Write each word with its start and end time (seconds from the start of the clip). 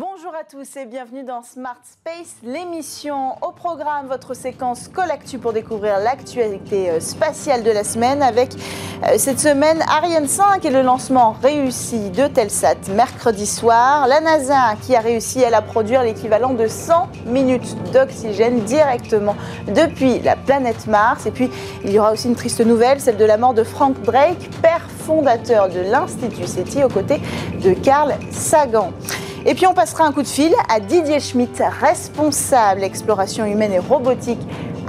Bonjour 0.00 0.34
à 0.34 0.44
tous 0.44 0.78
et 0.78 0.86
bienvenue 0.86 1.24
dans 1.24 1.42
Smart 1.42 1.76
Space, 1.84 2.36
l'émission. 2.42 3.32
Au 3.42 3.52
programme, 3.52 4.06
votre 4.06 4.32
séquence 4.32 4.88
Colactu 4.88 5.38
pour 5.38 5.52
découvrir 5.52 5.98
l'actualité 5.98 6.88
euh, 6.88 7.00
spatiale 7.00 7.62
de 7.62 7.70
la 7.70 7.84
semaine 7.84 8.22
avec 8.22 8.54
euh, 8.54 9.18
cette 9.18 9.38
semaine 9.38 9.82
Ariane 9.86 10.26
5 10.26 10.64
et 10.64 10.70
le 10.70 10.80
lancement 10.80 11.36
réussi 11.42 12.08
de 12.08 12.28
Telsat 12.28 12.76
mercredi 12.94 13.44
soir, 13.44 14.08
la 14.08 14.22
NASA 14.22 14.74
qui 14.80 14.96
a 14.96 15.00
réussi 15.00 15.44
à 15.44 15.60
produire 15.60 16.02
l'équivalent 16.02 16.54
de 16.54 16.66
100 16.66 17.26
minutes 17.26 17.76
d'oxygène 17.92 18.60
directement 18.60 19.36
depuis 19.68 20.18
la 20.20 20.34
planète 20.34 20.86
Mars. 20.86 21.26
Et 21.26 21.30
puis 21.30 21.50
il 21.84 21.90
y 21.90 21.98
aura 21.98 22.12
aussi 22.12 22.28
une 22.28 22.36
triste 22.36 22.64
nouvelle, 22.64 23.02
celle 23.02 23.18
de 23.18 23.24
la 23.26 23.36
mort 23.36 23.52
de 23.52 23.64
Frank 23.64 24.00
Drake, 24.00 24.48
père 24.62 24.88
fondateur 25.00 25.68
de 25.68 25.80
l'Institut 25.80 26.46
SETI 26.46 26.84
aux 26.84 26.88
côtés 26.88 27.20
de 27.62 27.74
Carl 27.74 28.14
Sagan. 28.30 28.94
Et 29.46 29.54
puis 29.54 29.66
on 29.66 29.72
passera 29.72 30.04
un 30.04 30.12
coup 30.12 30.22
de 30.22 30.28
fil 30.28 30.52
à 30.68 30.80
Didier 30.80 31.18
Schmitt, 31.18 31.62
responsable 31.80 32.84
exploration 32.84 33.46
humaine 33.46 33.72
et 33.72 33.78
robotique 33.78 34.40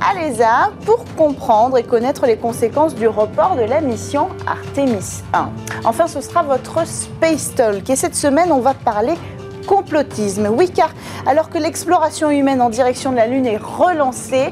à 0.01 0.19
l'ESA, 0.19 0.71
pour 0.85 1.05
comprendre 1.15 1.77
et 1.77 1.83
connaître 1.83 2.25
les 2.25 2.35
conséquences 2.35 2.93
du 2.93 3.07
report 3.07 3.55
de 3.55 3.61
la 3.61 3.79
mission 3.79 4.27
Artemis 4.45 5.21
1. 5.33 5.49
Enfin, 5.85 6.07
ce 6.07 6.19
sera 6.21 6.43
votre 6.43 6.85
Space 6.85 7.53
Talk. 7.55 7.89
Et 7.89 7.95
cette 7.95 8.15
semaine, 8.15 8.51
on 8.51 8.59
va 8.59 8.73
parler 8.73 9.13
complotisme. 9.67 10.49
Oui, 10.52 10.69
car 10.69 10.89
alors 11.25 11.49
que 11.49 11.57
l'exploration 11.57 12.29
humaine 12.29 12.61
en 12.61 12.69
direction 12.69 13.11
de 13.11 13.17
la 13.17 13.27
Lune 13.27 13.45
est 13.45 13.61
relancée, 13.61 14.52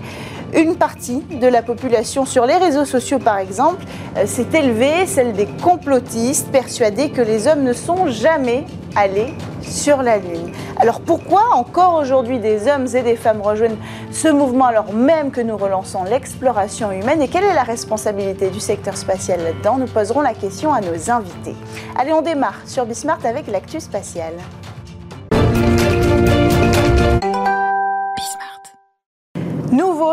une 0.54 0.76
partie 0.76 1.22
de 1.22 1.48
la 1.48 1.62
population 1.62 2.26
sur 2.26 2.46
les 2.46 2.58
réseaux 2.58 2.86
sociaux, 2.86 3.20
par 3.20 3.38
exemple, 3.38 3.84
euh, 4.18 4.26
s'est 4.26 4.48
élevée, 4.54 5.06
celle 5.06 5.34
des 5.34 5.48
complotistes, 5.62 6.50
persuadés 6.52 7.10
que 7.10 7.22
les 7.22 7.48
hommes 7.48 7.64
ne 7.64 7.74
sont 7.74 8.08
jamais 8.08 8.66
allés 8.96 9.34
sur 9.62 10.02
la 10.02 10.18
Lune. 10.18 10.52
Alors 10.78 11.02
pourquoi 11.02 11.44
encore 11.54 11.96
aujourd'hui 11.96 12.40
des 12.40 12.68
hommes 12.68 12.88
et 12.96 13.02
des 13.02 13.16
femmes 13.16 13.42
rejoignent 13.42 13.78
ce 14.12 14.28
mouvement 14.28 14.66
alors 14.66 14.94
même 14.94 15.32
que 15.32 15.42
nous 15.42 15.58
relançons 15.58 16.04
l'exploration 16.04 16.92
humaine? 16.92 17.22
Et 17.22 17.28
quelle 17.28 17.44
est 17.44 17.54
la 17.54 17.64
responsabilité 17.64 18.50
du 18.50 18.60
secteur 18.60 18.98
spatial 18.98 19.42
là-dedans? 19.44 19.78
Nous 19.78 19.88
poserons 19.88 20.22
la 20.22 20.34
question 20.34 20.74
à 20.74 20.82
nos 20.82 21.12
invités. 21.12 21.56
Allez, 21.98 22.14
on 22.14 22.22
démarre 22.22 22.62
sur 22.66 22.86
Bismart 22.86 23.26
avec 23.26 23.48
l'actu 23.48 23.80
spatiale. 23.80 24.34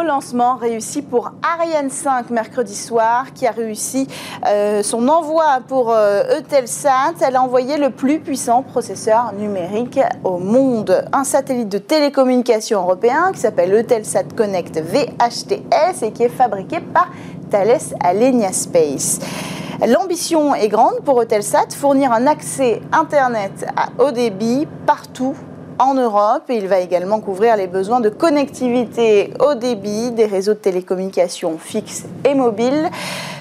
Lancement 0.02 0.56
réussi 0.56 1.02
pour 1.02 1.32
Ariane 1.42 1.90
5 1.90 2.30
mercredi 2.30 2.74
soir, 2.74 3.32
qui 3.34 3.46
a 3.46 3.50
réussi 3.50 4.06
euh, 4.46 4.82
son 4.82 5.08
envoi 5.08 5.60
pour 5.66 5.92
euh, 5.92 6.38
Eutelsat. 6.38 7.14
Elle 7.20 7.36
a 7.36 7.42
envoyé 7.42 7.76
le 7.76 7.90
plus 7.90 8.20
puissant 8.20 8.62
processeur 8.62 9.32
numérique 9.32 10.00
au 10.24 10.38
monde. 10.38 11.04
Un 11.12 11.24
satellite 11.24 11.68
de 11.68 11.78
télécommunication 11.78 12.80
européen 12.82 13.30
qui 13.32 13.40
s'appelle 13.40 13.72
Eutelsat 13.72 14.24
Connect 14.36 14.78
VHTS 14.78 16.02
et 16.02 16.12
qui 16.12 16.24
est 16.24 16.28
fabriqué 16.28 16.80
par 16.80 17.08
Thales 17.50 17.78
Alenia 18.00 18.52
Space. 18.52 19.20
L'ambition 19.86 20.54
est 20.54 20.68
grande 20.68 21.00
pour 21.04 21.20
Eutelsat, 21.20 21.68
fournir 21.76 22.12
un 22.12 22.26
accès 22.26 22.80
Internet 22.92 23.66
à 23.76 24.02
haut 24.02 24.10
débit 24.10 24.66
partout 24.86 25.34
en 25.78 25.94
Europe 25.94 26.44
il 26.48 26.66
va 26.68 26.80
également 26.80 27.20
couvrir 27.20 27.56
les 27.56 27.66
besoins 27.66 28.00
de 28.00 28.08
connectivité 28.08 29.32
au 29.40 29.54
débit 29.54 30.10
des 30.12 30.26
réseaux 30.26 30.54
de 30.54 30.58
télécommunications 30.58 31.58
fixes 31.58 32.04
et 32.24 32.34
mobiles 32.34 32.90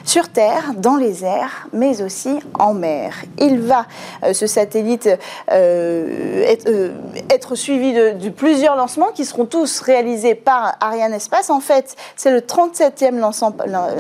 sur 0.05 0.29
Terre, 0.29 0.73
dans 0.77 0.95
les 0.95 1.25
airs, 1.25 1.67
mais 1.73 2.01
aussi 2.01 2.39
en 2.59 2.73
mer. 2.73 3.15
Il 3.39 3.59
va, 3.59 3.85
euh, 4.23 4.33
ce 4.33 4.45
satellite, 4.45 5.09
euh, 5.51 6.55
euh, 6.67 6.89
être, 7.29 7.55
suivi 7.55 7.93
de, 7.93 8.29
plusieurs 8.29 8.75
lancements 8.75 9.11
qui 9.13 9.25
seront 9.25 9.45
tous 9.45 9.79
réalisés 9.81 10.35
par 10.35 10.75
Ariane 10.79 11.13
Espace. 11.13 11.49
En 11.49 11.59
fait, 11.59 11.95
c'est 12.15 12.31
le 12.31 12.39
37e 12.39 13.19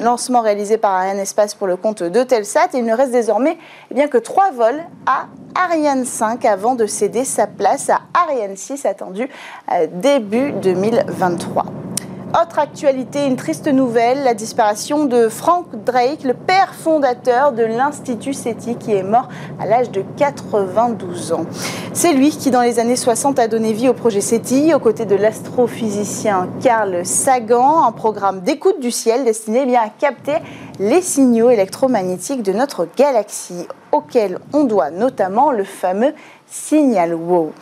lancement 0.03 0.41
réalisé 0.41 0.77
par 0.77 0.91
Ariane 0.91 1.19
Espace 1.19 1.55
pour 1.55 1.67
le 1.67 1.75
compte 1.75 2.03
de 2.03 2.23
Telsat. 2.23 2.69
Il 2.73 2.85
ne 2.85 2.93
reste 2.93 3.11
désormais 3.11 3.57
eh 3.91 3.93
bien, 3.93 4.07
que 4.07 4.17
trois 4.17 4.51
vols 4.51 4.83
à 5.05 5.25
Ariane 5.55 6.05
5 6.05 6.45
avant 6.45 6.75
de 6.75 6.85
céder 6.85 7.25
sa 7.25 7.47
place 7.47 7.89
à 7.89 8.01
Ariane 8.13 8.57
6 8.57 8.85
attendu 8.85 9.27
début 10.01 10.51
2023. 10.51 11.65
Autre 12.41 12.59
actualité, 12.59 13.27
une 13.27 13.37
triste 13.37 13.67
nouvelle, 13.69 14.25
la 14.25 14.33
disparition 14.33 15.05
de 15.05 15.29
Frank 15.29 15.67
Drake, 15.85 16.23
le 16.25 16.33
père 16.33 16.75
fondateur 16.75 17.53
de 17.53 17.63
l'Institut 17.63 18.33
SETI, 18.33 18.75
qui 18.75 18.91
est 18.91 19.03
mort 19.03 19.29
à 19.57 19.65
l'âge 19.65 19.89
de 19.89 20.03
92 20.17 21.31
ans. 21.31 21.45
C'est 21.93 22.11
lui 22.11 22.31
qui, 22.31 22.51
dans 22.51 22.61
les 22.61 22.79
années 22.79 22.97
60, 22.97 23.39
a 23.39 23.47
donné 23.47 23.71
vie 23.71 23.87
au 23.87 23.93
projet 23.93 24.19
SETI, 24.19 24.73
aux 24.73 24.79
côtés 24.79 25.05
de 25.05 25.15
l'astrophysicien 25.15 26.49
Carl 26.61 27.05
Sagan, 27.05 27.85
un 27.85 27.93
programme 27.93 28.41
d'écoute 28.41 28.81
du 28.81 28.91
ciel 28.91 29.23
destiné 29.23 29.61
eh 29.63 29.65
bien, 29.65 29.81
à 29.81 29.89
capter 29.89 30.39
les 30.77 31.01
signaux 31.01 31.51
électromagnétiques 31.51 32.43
de 32.43 32.51
notre 32.51 32.85
galaxie, 32.97 33.65
auquel 33.93 34.39
on 34.51 34.65
doit 34.65 34.91
notamment 34.91 35.51
le 35.51 35.63
fameux 35.63 36.13
signal 36.47 37.13
WOW. 37.13 37.53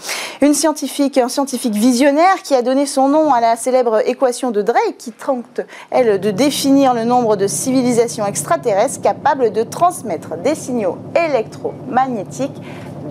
Une 0.43 0.53
scientifique, 0.53 1.17
un 1.17 1.29
scientifique 1.29 1.73
visionnaire 1.73 2.41
qui 2.43 2.53
a 2.53 2.61
donné 2.61 2.85
son 2.85 3.07
nom 3.07 3.33
à 3.33 3.39
la 3.39 3.55
célèbre 3.55 4.05
équation 4.05 4.51
de 4.51 4.61
Drake 4.61 4.97
qui 4.97 5.13
tente, 5.13 5.61
elle, 5.89 6.19
de 6.19 6.31
définir 6.31 6.93
le 6.93 7.05
nombre 7.05 7.37
de 7.37 7.47
civilisations 7.47 8.25
extraterrestres 8.25 8.99
capables 8.99 9.53
de 9.53 9.63
transmettre 9.63 10.35
des 10.35 10.53
signaux 10.53 10.97
électromagnétiques 11.15 12.61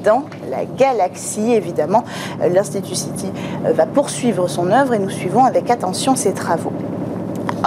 dans 0.05 0.25
la 0.51 0.67
galaxie. 0.67 1.55
Évidemment, 1.55 2.05
l'Institut 2.47 2.97
City 2.97 3.31
va 3.63 3.87
poursuivre 3.87 4.47
son 4.47 4.71
œuvre 4.71 4.93
et 4.93 4.99
nous 4.99 5.09
suivons 5.09 5.47
avec 5.47 5.71
attention 5.71 6.15
ses 6.17 6.35
travaux. 6.35 6.75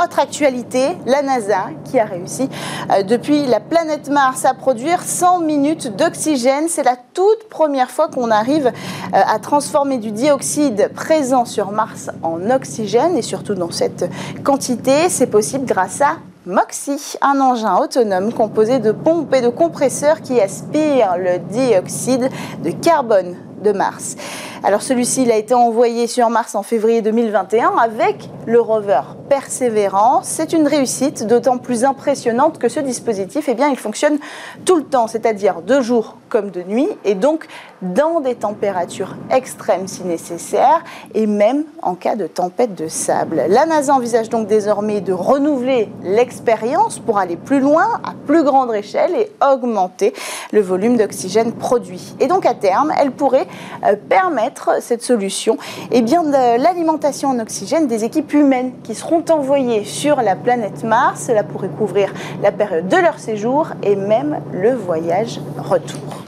Autre 0.03 0.19
actualité, 0.19 0.97
la 1.05 1.21
NASA 1.21 1.69
qui 1.85 1.99
a 1.99 2.03
réussi 2.03 2.49
euh, 2.91 3.03
depuis 3.03 3.45
la 3.45 3.61
planète 3.61 4.09
Mars 4.09 4.43
à 4.43 4.53
produire 4.53 5.01
100 5.01 5.39
minutes 5.39 5.95
d'oxygène. 5.95 6.65
C'est 6.67 6.83
la 6.83 6.97
toute 7.13 7.47
première 7.49 7.89
fois 7.89 8.09
qu'on 8.09 8.29
arrive 8.29 8.67
euh, 8.67 8.71
à 9.13 9.39
transformer 9.39 9.97
du 9.97 10.11
dioxyde 10.11 10.91
présent 10.93 11.45
sur 11.45 11.71
Mars 11.71 12.09
en 12.23 12.49
oxygène 12.49 13.15
et 13.15 13.21
surtout 13.21 13.53
dans 13.53 13.71
cette 13.71 14.09
quantité. 14.43 15.07
C'est 15.07 15.27
possible 15.27 15.65
grâce 15.65 16.01
à 16.01 16.17
Moxie, 16.45 17.15
un 17.21 17.39
engin 17.39 17.77
autonome 17.77 18.33
composé 18.33 18.79
de 18.79 18.91
pompes 18.91 19.33
et 19.33 19.41
de 19.41 19.49
compresseurs 19.49 20.21
qui 20.21 20.41
aspirent 20.41 21.17
le 21.17 21.39
dioxyde 21.39 22.29
de 22.63 22.69
carbone 22.69 23.35
de 23.63 23.71
Mars. 23.71 24.17
Alors 24.65 24.81
celui-ci 24.81 25.21
il 25.21 25.31
a 25.31 25.35
été 25.35 25.53
envoyé 25.53 26.07
sur 26.07 26.27
Mars 26.31 26.55
en 26.55 26.63
février 26.63 27.03
2021 27.03 27.75
avec 27.77 28.31
le 28.47 28.59
rover 28.59 29.01
Perseverance. 29.29 30.25
C'est 30.27 30.53
une 30.53 30.67
réussite 30.67 31.25
d'autant 31.25 31.57
plus 31.57 31.83
impressionnante 31.83 32.59
que 32.59 32.69
ce 32.69 32.79
dispositif, 32.79 33.45
eh 33.47 33.53
bien, 33.53 33.69
il 33.69 33.77
fonctionne 33.77 34.17
tout 34.65 34.75
le 34.75 34.83
temps, 34.83 35.07
c'est-à-dire 35.07 35.61
de 35.61 35.81
jour 35.81 36.17
comme 36.29 36.51
de 36.51 36.61
nuit, 36.61 36.89
et 37.05 37.15
donc 37.15 37.47
dans 37.81 38.19
des 38.19 38.35
températures 38.35 39.15
extrêmes 39.31 39.87
si 39.87 40.03
nécessaire, 40.03 40.83
et 41.13 41.27
même 41.27 41.63
en 41.81 41.95
cas 41.95 42.15
de 42.15 42.27
tempête 42.27 42.75
de 42.75 42.87
sable. 42.87 43.43
La 43.47 43.65
NASA 43.65 43.93
envisage 43.93 44.29
donc 44.29 44.47
désormais 44.47 45.01
de 45.01 45.13
renouveler 45.13 45.89
l'expérience 46.03 46.99
pour 46.99 47.17
aller 47.17 47.37
plus 47.37 47.59
loin, 47.59 48.01
à 48.03 48.13
plus 48.27 48.43
grande 48.43 48.73
échelle, 48.75 49.15
et 49.15 49.31
augmenter 49.43 50.13
le 50.51 50.61
volume 50.61 50.97
d'oxygène 50.97 51.53
produit. 51.53 52.15
Et 52.19 52.27
donc 52.27 52.45
à 52.45 52.53
terme, 52.53 52.91
elle 52.99 53.11
pourrait 53.11 53.47
euh, 53.85 53.95
cette 54.79 55.03
solution 55.03 55.57
eh 55.91 56.01
bien, 56.01 56.23
l'alimentation 56.23 57.29
en 57.29 57.39
oxygène 57.39 57.87
des 57.87 58.03
équipes 58.03 58.33
humaines 58.33 58.73
qui 58.83 58.95
seront 58.95 59.23
envoyées 59.29 59.85
sur 59.85 60.21
la 60.21 60.35
planète 60.35 60.83
Mars. 60.83 61.25
Cela 61.27 61.43
pourrait 61.43 61.69
couvrir 61.69 62.13
la 62.41 62.51
période 62.51 62.87
de 62.87 62.97
leur 62.97 63.19
séjour 63.19 63.69
et 63.83 63.95
même 63.95 64.39
le 64.53 64.73
voyage 64.73 65.39
retour. 65.57 66.25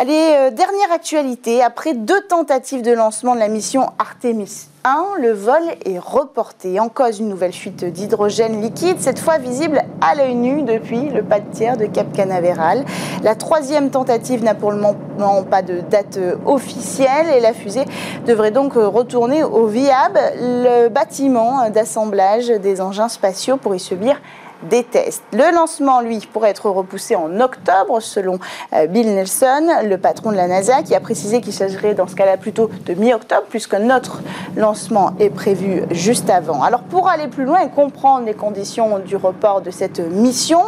Allez, 0.00 0.12
euh, 0.12 0.50
dernière 0.50 0.92
actualité. 0.94 1.60
Après 1.62 1.94
deux 1.94 2.20
tentatives 2.28 2.82
de 2.82 2.92
lancement 2.92 3.34
de 3.34 3.40
la 3.40 3.48
mission 3.48 3.90
Artemis 3.98 4.68
1, 4.88 5.20
le 5.20 5.32
vol 5.32 5.62
est 5.84 5.98
reporté. 5.98 6.80
En 6.80 6.88
cause 6.88 7.18
une 7.18 7.28
nouvelle 7.28 7.52
fuite 7.52 7.84
d'hydrogène 7.84 8.62
liquide, 8.62 8.96
cette 9.00 9.18
fois 9.18 9.36
visible 9.36 9.82
à 10.00 10.14
l'œil 10.14 10.34
nu 10.34 10.62
depuis 10.62 11.10
le 11.10 11.22
pas 11.22 11.40
de 11.40 11.50
tiers 11.50 11.76
de 11.76 11.84
Cap 11.84 12.10
Canaveral. 12.12 12.84
La 13.22 13.34
troisième 13.34 13.90
tentative 13.90 14.42
n'a 14.42 14.54
pour 14.54 14.72
le 14.72 14.78
moment 14.78 15.42
pas 15.42 15.60
de 15.60 15.80
date 15.80 16.18
officielle 16.46 17.26
et 17.36 17.40
la 17.40 17.52
fusée 17.52 17.84
devrait 18.26 18.50
donc 18.50 18.74
retourner 18.74 19.44
au 19.44 19.66
viable, 19.66 20.18
le 20.40 20.88
bâtiment 20.88 21.68
d'assemblage 21.68 22.48
des 22.48 22.80
engins 22.80 23.08
spatiaux 23.08 23.58
pour 23.58 23.74
y 23.74 23.80
subir 23.80 24.18
des 24.62 24.84
tests. 24.84 25.22
Le 25.32 25.54
lancement, 25.54 26.00
lui, 26.00 26.18
pourrait 26.32 26.50
être 26.50 26.70
repoussé 26.70 27.16
en 27.16 27.40
octobre, 27.40 28.00
selon 28.00 28.38
euh, 28.72 28.86
Bill 28.86 29.14
Nelson, 29.14 29.68
le 29.84 29.96
patron 29.98 30.32
de 30.32 30.36
la 30.36 30.48
NASA, 30.48 30.82
qui 30.82 30.94
a 30.94 31.00
précisé 31.00 31.40
qu'il 31.40 31.52
s'agirait 31.52 31.94
dans 31.94 32.06
ce 32.06 32.14
cas-là 32.14 32.36
plutôt 32.36 32.70
de 32.86 32.94
mi-octobre, 32.94 33.46
puisque 33.48 33.74
notre 33.74 34.20
lancement 34.56 35.12
est 35.18 35.30
prévu 35.30 35.82
juste 35.90 36.30
avant. 36.30 36.62
Alors 36.62 36.82
pour 36.82 37.08
aller 37.08 37.28
plus 37.28 37.44
loin 37.44 37.60
et 37.60 37.68
comprendre 37.68 38.26
les 38.26 38.34
conditions 38.34 38.98
du 38.98 39.16
report 39.16 39.60
de 39.60 39.70
cette 39.70 40.00
mission, 40.00 40.60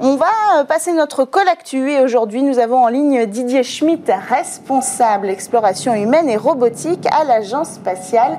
on 0.00 0.16
va 0.16 0.26
euh, 0.58 0.64
passer 0.64 0.92
notre 0.92 1.24
col 1.24 1.48
actu 1.48 1.90
et 1.90 2.00
aujourd'hui 2.00 2.42
nous 2.42 2.58
avons 2.58 2.84
en 2.84 2.88
ligne 2.88 3.26
Didier 3.26 3.62
Schmitt, 3.62 4.10
responsable 4.28 5.28
exploration 5.28 5.94
humaine 5.94 6.28
et 6.28 6.36
robotique 6.36 7.06
à 7.10 7.24
l'Agence 7.24 7.70
spatiale 7.72 8.38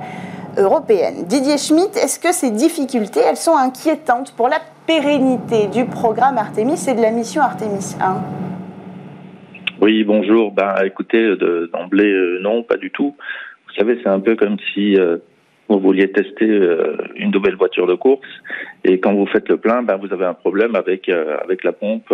européenne. 0.58 1.26
Didier 1.26 1.58
Schmitt, 1.58 1.96
est-ce 1.98 2.20
que 2.20 2.34
ces 2.34 2.52
difficultés, 2.52 3.22
elles 3.22 3.38
sont 3.38 3.56
inquiétantes 3.56 4.32
pour 4.34 4.50
la 4.50 4.60
pérennité 5.00 5.68
du 5.68 5.86
programme 5.86 6.38
Artemis 6.38 6.86
et 6.90 6.94
de 6.94 7.02
la 7.02 7.12
mission 7.12 7.42
Artemis 7.42 7.96
1 8.02 8.18
Oui, 9.80 10.04
bonjour. 10.04 10.52
Ben, 10.52 10.76
écoutez, 10.84 11.34
d'emblée, 11.72 12.12
euh, 12.12 12.40
non, 12.42 12.64
pas 12.64 12.76
du 12.76 12.92
tout. 12.92 13.16
Vous 13.68 13.74
savez, 13.78 14.00
c'est 14.04 14.10
un 14.10 14.20
peu 14.20 14.36
comme 14.36 14.58
si 14.74 14.98
euh, 14.98 15.18
vous 15.70 15.80
vouliez 15.80 16.12
tester 16.12 16.50
euh, 16.50 16.98
une 17.16 17.32
nouvelle 17.32 17.56
voiture 17.56 17.88
de 17.88 17.94
course 17.94 18.28
et 18.84 19.00
quand 19.00 19.14
vous 19.14 19.28
faites 19.28 19.48
le 19.48 19.56
plein, 19.56 19.82
ben, 19.82 19.96
vous 19.96 20.12
avez 20.12 20.26
un 20.26 20.34
problème 20.34 20.76
avec, 20.76 21.08
avec 21.08 21.64
la 21.64 21.72
pompe 21.72 22.14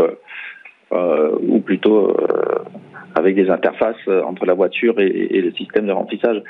ou 0.91 1.59
plutôt 1.59 2.15
avec 3.15 3.35
des 3.35 3.49
interfaces 3.49 4.07
entre 4.23 4.45
la 4.45 4.53
voiture 4.53 4.99
et, 4.99 5.41
le 5.41 5.51
système 5.53 5.87
de 5.87 5.91
remplissage. 5.91 6.43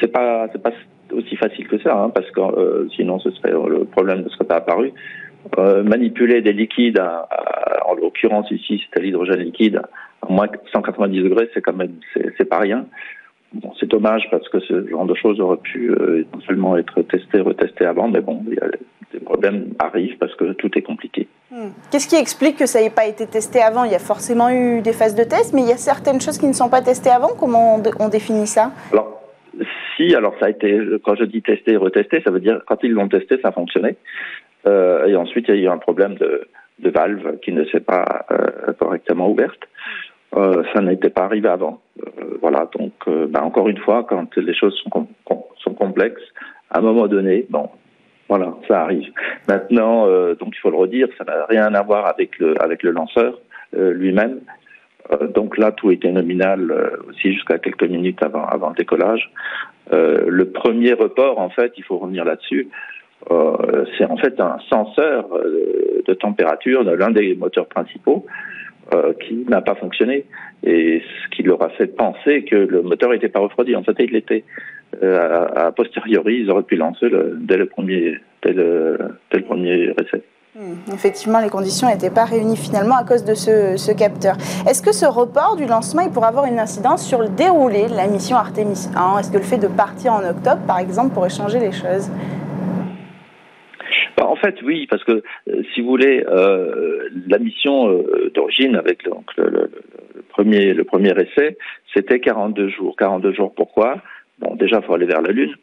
C'est 0.00 0.10
pas, 0.10 0.48
c'est 0.50 0.62
pas 0.62 0.72
aussi 1.12 1.36
facile 1.36 1.68
que 1.68 1.78
ça, 1.78 1.94
hein, 1.94 2.08
parce 2.08 2.30
que 2.30 2.88
sinon 2.96 3.18
ce 3.18 3.30
serait 3.32 3.52
le 3.52 3.84
problème 3.84 4.22
ne 4.22 4.28
serait 4.30 4.46
pas 4.46 4.56
apparu. 4.56 4.92
Euh, 5.58 5.82
manipuler 5.82 6.42
des 6.42 6.52
liquides, 6.52 7.02
en 7.84 7.94
l'occurrence 7.94 8.50
ici 8.50 8.82
c'était 8.84 9.04
l'hydrogène 9.04 9.40
liquide, 9.40 9.82
à 10.22 10.32
moins 10.32 10.48
190 10.72 11.22
degrés, 11.22 11.50
c'est 11.54 11.60
quand 11.60 11.74
même 11.74 11.92
c'est 12.14 12.48
pas 12.48 12.58
rien. 12.58 12.86
Bon, 13.54 13.72
c'est 13.78 13.86
dommage 13.86 14.26
parce 14.32 14.48
que 14.48 14.58
ce 14.60 14.88
genre 14.88 15.06
de 15.06 15.14
choses 15.14 15.40
aurait 15.40 15.58
pu 15.58 15.90
euh, 15.90 16.24
seulement 16.44 16.76
être 16.76 17.02
testé, 17.02 17.40
retesté 17.40 17.84
avant, 17.84 18.08
mais 18.08 18.20
bon, 18.20 18.42
des 19.12 19.20
problèmes 19.20 19.74
arrivent 19.78 20.18
parce 20.18 20.34
que 20.34 20.52
tout 20.54 20.76
est 20.76 20.82
compliqué. 20.82 21.28
Hmm. 21.52 21.68
Qu'est-ce 21.90 22.08
qui 22.08 22.16
explique 22.16 22.56
que 22.56 22.66
ça 22.66 22.80
n'ait 22.80 22.90
pas 22.90 23.06
été 23.06 23.26
testé 23.26 23.62
avant? 23.62 23.84
Il 23.84 23.92
y 23.92 23.94
a 23.94 24.00
forcément 24.00 24.50
eu 24.50 24.80
des 24.80 24.92
phases 24.92 25.14
de 25.14 25.22
test, 25.22 25.54
mais 25.54 25.62
il 25.62 25.68
y 25.68 25.72
a 25.72 25.76
certaines 25.76 26.20
choses 26.20 26.36
qui 26.36 26.46
ne 26.46 26.52
sont 26.52 26.68
pas 26.68 26.82
testées 26.82 27.10
avant. 27.10 27.30
Comment 27.38 27.76
on, 27.76 28.08
définit 28.08 28.48
ça? 28.48 28.72
Si, 29.96 30.12
alors 30.16 30.34
ça 30.40 30.46
a 30.46 30.50
été, 30.50 30.76
quand 31.04 31.14
je 31.14 31.22
dis 31.22 31.40
testé 31.40 31.72
et 31.72 31.76
retesté, 31.76 32.20
ça 32.24 32.32
veut 32.32 32.40
dire 32.40 32.60
quand 32.66 32.82
ils 32.82 32.90
l'ont 32.90 33.08
testé, 33.08 33.38
ça 33.40 33.48
a 33.48 33.52
fonctionné. 33.52 33.96
Euh, 34.66 35.06
et 35.06 35.16
ensuite, 35.16 35.46
il 35.48 35.56
y 35.56 35.58
a 35.58 35.62
eu 35.62 35.68
un 35.68 35.78
problème 35.78 36.14
de, 36.14 36.48
valve 36.90 37.38
qui 37.40 37.52
ne 37.52 37.64
s'est 37.66 37.80
pas 37.80 38.26
euh, 38.30 38.72
correctement 38.78 39.30
ouverte. 39.30 39.60
Euh, 40.36 40.62
ça 40.74 40.80
n'était 40.80 41.10
pas 41.10 41.24
arrivé 41.24 41.48
avant. 41.48 41.80
Voilà, 42.40 42.68
donc 42.76 42.92
bah, 43.28 43.42
encore 43.42 43.68
une 43.68 43.78
fois, 43.78 44.04
quand 44.08 44.36
les 44.36 44.54
choses 44.54 44.74
sont, 44.82 44.90
com 44.90 45.06
sont 45.58 45.74
complexes, 45.74 46.22
à 46.70 46.78
un 46.78 46.82
moment 46.82 47.06
donné, 47.06 47.46
bon, 47.48 47.70
voilà, 48.28 48.54
ça 48.68 48.82
arrive. 48.82 49.10
Maintenant, 49.48 50.06
donc 50.34 50.52
il 50.52 50.58
faut 50.60 50.70
le 50.70 50.76
redire, 50.76 51.08
ça 51.16 51.24
n'a 51.24 51.46
rien 51.46 51.72
à 51.74 51.82
voir 51.82 52.06
avec 52.06 52.38
le 52.38 52.90
lanceur 52.90 53.38
lui-même. 53.72 54.40
Donc 55.34 55.56
là, 55.56 55.72
tout 55.72 55.90
était 55.90 56.10
nominal 56.10 56.90
aussi 57.08 57.32
jusqu'à 57.32 57.58
quelques 57.58 57.84
minutes 57.88 58.22
avant, 58.22 58.68
le 58.68 58.74
décollage. 58.74 59.30
Le 59.92 60.44
premier 60.44 60.92
report, 60.92 61.38
en 61.38 61.50
fait, 61.50 61.72
il 61.78 61.84
faut 61.84 61.98
revenir 61.98 62.24
là-dessus, 62.24 62.68
c'est 63.98 64.04
en 64.04 64.16
fait 64.16 64.38
un 64.40 64.58
senseur 64.68 65.26
de 66.06 66.14
température 66.14 66.84
de 66.84 66.92
l'un 66.92 67.10
des 67.10 67.34
moteurs 67.34 67.66
principaux 67.66 68.26
qui 69.20 69.46
n'a 69.48 69.62
pas 69.62 69.74
fonctionné 69.74 70.26
et 70.64 71.02
ce 71.02 71.36
qui 71.36 71.42
leur 71.42 71.62
a 71.62 71.68
fait 71.70 71.86
penser 71.86 72.44
que 72.44 72.56
le 72.56 72.82
moteur 72.82 73.10
n'était 73.10 73.28
pas 73.28 73.40
refroidi. 73.40 73.76
En 73.76 73.82
fait, 73.82 73.96
il 73.98 74.12
l'était. 74.12 74.44
a, 75.02 75.72
posteriori, 75.72 76.40
ils 76.40 76.50
auraient 76.50 76.62
pu 76.62 76.76
lancer 76.76 77.06
dès 77.40 77.56
le 77.56 77.66
premier, 77.66 78.18
dès 78.42 78.52
le, 78.52 78.98
premier 79.46 79.94
essai. 80.00 80.22
Hmm, 80.56 80.94
effectivement, 80.94 81.40
les 81.40 81.48
conditions 81.48 81.88
n'étaient 81.88 82.10
pas 82.10 82.24
réunies 82.24 82.56
finalement 82.56 82.96
à 82.96 83.04
cause 83.04 83.24
de 83.24 83.34
ce, 83.34 83.92
capteur. 83.92 84.36
Est-ce 84.68 84.82
que 84.82 84.92
ce 84.92 85.04
report 85.04 85.56
du 85.56 85.66
lancement 85.66 86.08
pourrait 86.10 86.28
avoir 86.28 86.46
une 86.46 86.60
incidence 86.60 87.04
sur 87.04 87.20
le 87.20 87.28
déroulé 87.28 87.88
de 87.88 87.96
la 87.96 88.06
mission 88.06 88.36
Artemis 88.36 88.88
1 88.94 89.18
Est-ce 89.18 89.32
que 89.32 89.38
le 89.38 89.42
fait 89.42 89.58
de 89.58 89.66
partir 89.66 90.12
en 90.12 90.24
octobre, 90.24 90.60
par 90.66 90.78
exemple, 90.78 91.12
pourrait 91.12 91.28
changer 91.28 91.58
les 91.58 91.72
choses? 91.72 92.08
En 94.34 94.36
fait, 94.36 94.60
oui, 94.62 94.88
parce 94.90 95.04
que 95.04 95.22
euh, 95.48 95.62
si 95.72 95.80
vous 95.80 95.86
voulez, 95.86 96.24
euh, 96.26 97.08
la 97.28 97.38
mission 97.38 97.88
euh, 97.88 98.32
d'origine 98.34 98.74
avec 98.74 99.04
le, 99.04 99.12
le, 99.36 99.70
premier, 100.28 100.74
le 100.74 100.82
premier 100.82 101.12
essai, 101.12 101.56
c'était 101.94 102.18
42 102.18 102.68
jours. 102.68 102.96
42 102.96 103.32
jours, 103.32 103.54
pourquoi? 103.54 104.02
Bon, 104.40 104.56
déjà, 104.56 104.80
il 104.82 104.84
faut 104.84 104.94
aller 104.94 105.06
vers 105.06 105.22
la 105.22 105.30
Lune, 105.30 105.54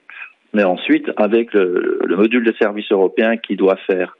mais 0.53 0.63
ensuite, 0.63 1.11
avec 1.17 1.53
le, 1.53 1.99
le 2.05 2.15
module 2.15 2.45
de 2.45 2.53
service 2.53 2.89
européen 2.93 3.35
qui 3.35 3.57
doit 3.57 3.75
faire 3.87 4.15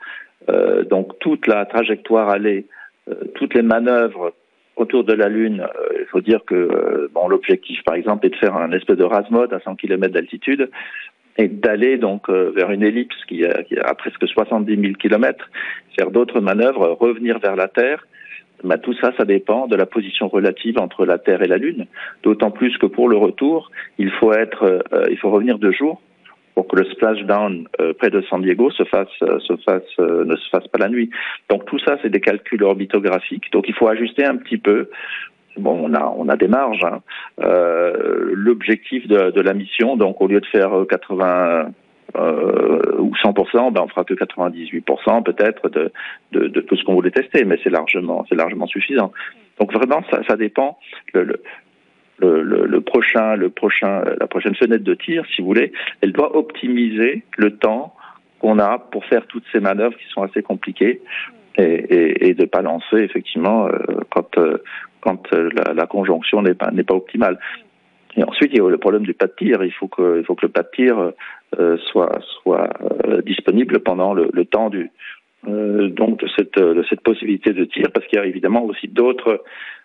donc 0.90 1.18
toute 1.20 1.48
la 1.48 1.66
trajectoire 1.66 2.28
allée, 2.30 2.66
euh, 3.08 3.14
toutes 3.36 3.54
les 3.54 3.62
manœuvres 3.62 4.34
autour 4.76 5.06
de 5.06 5.14
la 5.14 5.30
Lune, 5.30 5.66
il 5.98 6.08
faut 6.08 6.20
dire 6.20 6.42
que 6.46 7.10
bon, 7.14 7.30
l'objectif, 7.30 7.82
par 7.84 7.96
exemple, 7.96 8.26
est 8.26 8.32
de 8.32 8.36
faire 8.36 8.58
un 8.58 8.72
espèce 8.74 8.98
de 8.98 9.06
rase-mode 9.06 9.54
à 9.54 9.60
100 9.62 9.76
km 9.76 10.14
d'altitude 10.14 10.70
et 11.38 11.48
d'aller 11.48 11.98
donc 11.98 12.30
vers 12.30 12.72
une 12.72 12.84
ellipse 12.84 13.16
qui 13.28 13.44
qui 13.68 13.78
a, 13.78 13.94
presque 13.96 14.28
70 14.28 14.76
000 14.76 14.94
km, 14.94 15.50
faire 15.98 16.12
d'autres 16.12 16.42
manœuvres, 16.42 16.98
revenir 17.00 17.40
vers 17.40 17.56
la 17.56 17.68
Terre. 17.68 18.06
Ben, 18.64 18.78
tout 18.78 18.94
ça, 19.02 19.12
ça 19.18 19.26
dépend 19.26 19.66
de 19.66 19.76
la 19.76 19.86
position 19.88 20.28
relative 20.28 20.78
entre 20.78 21.06
la 21.06 21.18
Terre 21.18 21.42
et 21.42 21.48
la 21.48 21.58
Lune. 21.58 21.88
D'autant 22.22 22.52
plus 22.52 22.78
que 22.78 22.86
pour 22.86 23.10
le 23.10 23.18
retour, 23.18 23.72
il 23.98 24.12
faut 24.12 24.34
être, 24.34 24.84
il 25.10 25.18
faut 25.18 25.32
revenir 25.32 25.58
deux 25.58 25.72
jours 25.72 26.02
pour 26.56 26.68
que 26.68 26.76
le 26.76 26.86
splashdown 26.92 27.68
euh, 27.80 27.94
près 27.94 28.10
de 28.10 28.22
San 28.30 28.42
Diego 28.42 28.72
se 28.72 28.84
fasse, 28.84 29.08
euh, 29.24 29.40
se 29.40 29.56
fasse, 29.58 29.84
euh, 30.00 30.26
ne 30.26 30.36
se 30.36 30.50
fasse 30.50 30.68
pas 30.68 30.80
la 30.80 30.90
nuit. 30.90 31.10
Donc 31.50 31.66
tout 31.66 31.80
ça, 31.80 31.98
c'est 32.02 32.10
des 32.10 32.20
calculs 32.20 32.64
orbitographiques. 32.64 33.52
Donc 33.52 33.68
il 33.68 33.74
faut 33.74 33.88
ajuster 33.88 34.26
un 34.26 34.38
petit 34.38 34.58
peu. 34.58 34.90
On 35.58 36.30
a, 36.30 36.38
des 36.38 36.48
marges. 36.48 36.84
Hein. 36.84 37.02
L'objectif 38.34 39.08
de, 39.08 39.42
la 39.42 39.54
mission, 39.54 39.96
donc 39.98 40.22
au 40.22 40.28
lieu 40.28 40.40
de 40.40 40.46
faire 40.48 40.72
80 40.90 41.72
ou 42.16 43.14
100%, 43.16 43.72
ben 43.72 43.82
on 43.84 43.88
fera 43.88 44.04
que 44.04 44.14
98% 44.14 45.24
peut-être 45.24 45.70
de, 45.70 45.92
de, 46.32 46.62
tout 46.62 46.76
ce 46.76 46.84
qu'on 46.84 46.94
voulait 46.94 47.12
tester, 47.12 47.46
mais 47.46 47.58
c'est 47.64 47.70
largement, 47.70 48.26
c'est 48.30 48.36
largement 48.36 48.68
suffisant. 48.68 49.12
Donc 49.60 49.74
vraiment, 49.74 50.04
ça, 50.28 50.36
dépend. 50.36 50.78
Prochain, 52.86 53.36
la 53.36 54.28
prochaine 54.28 54.56
fenêtre 54.56 54.84
de 54.84 54.94
tir, 54.96 55.24
si 55.34 55.42
vous 55.42 55.48
voulez, 55.48 55.72
elle 56.02 56.12
doit 56.12 56.36
optimiser 56.36 57.24
le 57.38 57.58
temps 57.58 57.96
qu'on 58.40 58.60
a 58.60 58.80
pour 58.80 59.06
faire 59.06 59.26
toutes 59.28 59.46
ces 59.52 59.60
manœuvres 59.60 59.96
qui 59.98 60.08
sont 60.10 60.24
assez 60.24 60.42
compliquées 60.42 61.02
et, 61.58 61.64
et, 61.64 62.30
et 62.30 62.34
de 62.34 62.46
pas 62.46 62.62
lancer 62.62 62.98
effectivement 62.98 63.68
euh, 63.68 63.78
quand 64.10 64.38
euh, 64.38 64.58
quand 65.02 65.34
euh, 65.34 65.50
la, 65.74 65.86
conjonction 65.88 66.42
n'est 66.42 66.54
pas 66.54 66.72
n'est 66.72 66.84
pas 66.84 66.94
optimale. 66.94 67.40
Et 68.16 68.24
ensuite, 68.24 68.52
il 68.54 68.58
y 68.58 68.62
a 68.62 68.70
le 68.70 68.78
problème 68.78 69.04
du 69.04 69.14
pas 69.14 69.28
de 69.28 69.34
tir. 69.38 69.64
Il 69.64 69.72
faut 69.72 69.88
que, 69.88 70.22
faut 70.24 70.36
que 70.36 70.46
le 70.46 70.52
pas 70.52 70.64
de 70.64 70.70
tir 70.76 71.14
soit, 71.92 72.20
soit 72.44 72.68
disponible 73.26 73.80
pendant 73.80 74.14
le, 74.14 74.44
temps 74.44 74.70
du, 74.70 74.92
donc 75.48 76.20
de 76.20 76.28
cette, 76.36 76.60
cette 76.90 77.00
possibilité 77.02 77.54
de 77.54 77.64
tir, 77.64 77.88
parce 77.94 78.06
qu'il 78.08 78.20
y 78.20 78.22
a 78.22 78.26
évidemment 78.26 78.66
aussi 78.66 78.90
d'autres 78.90 79.42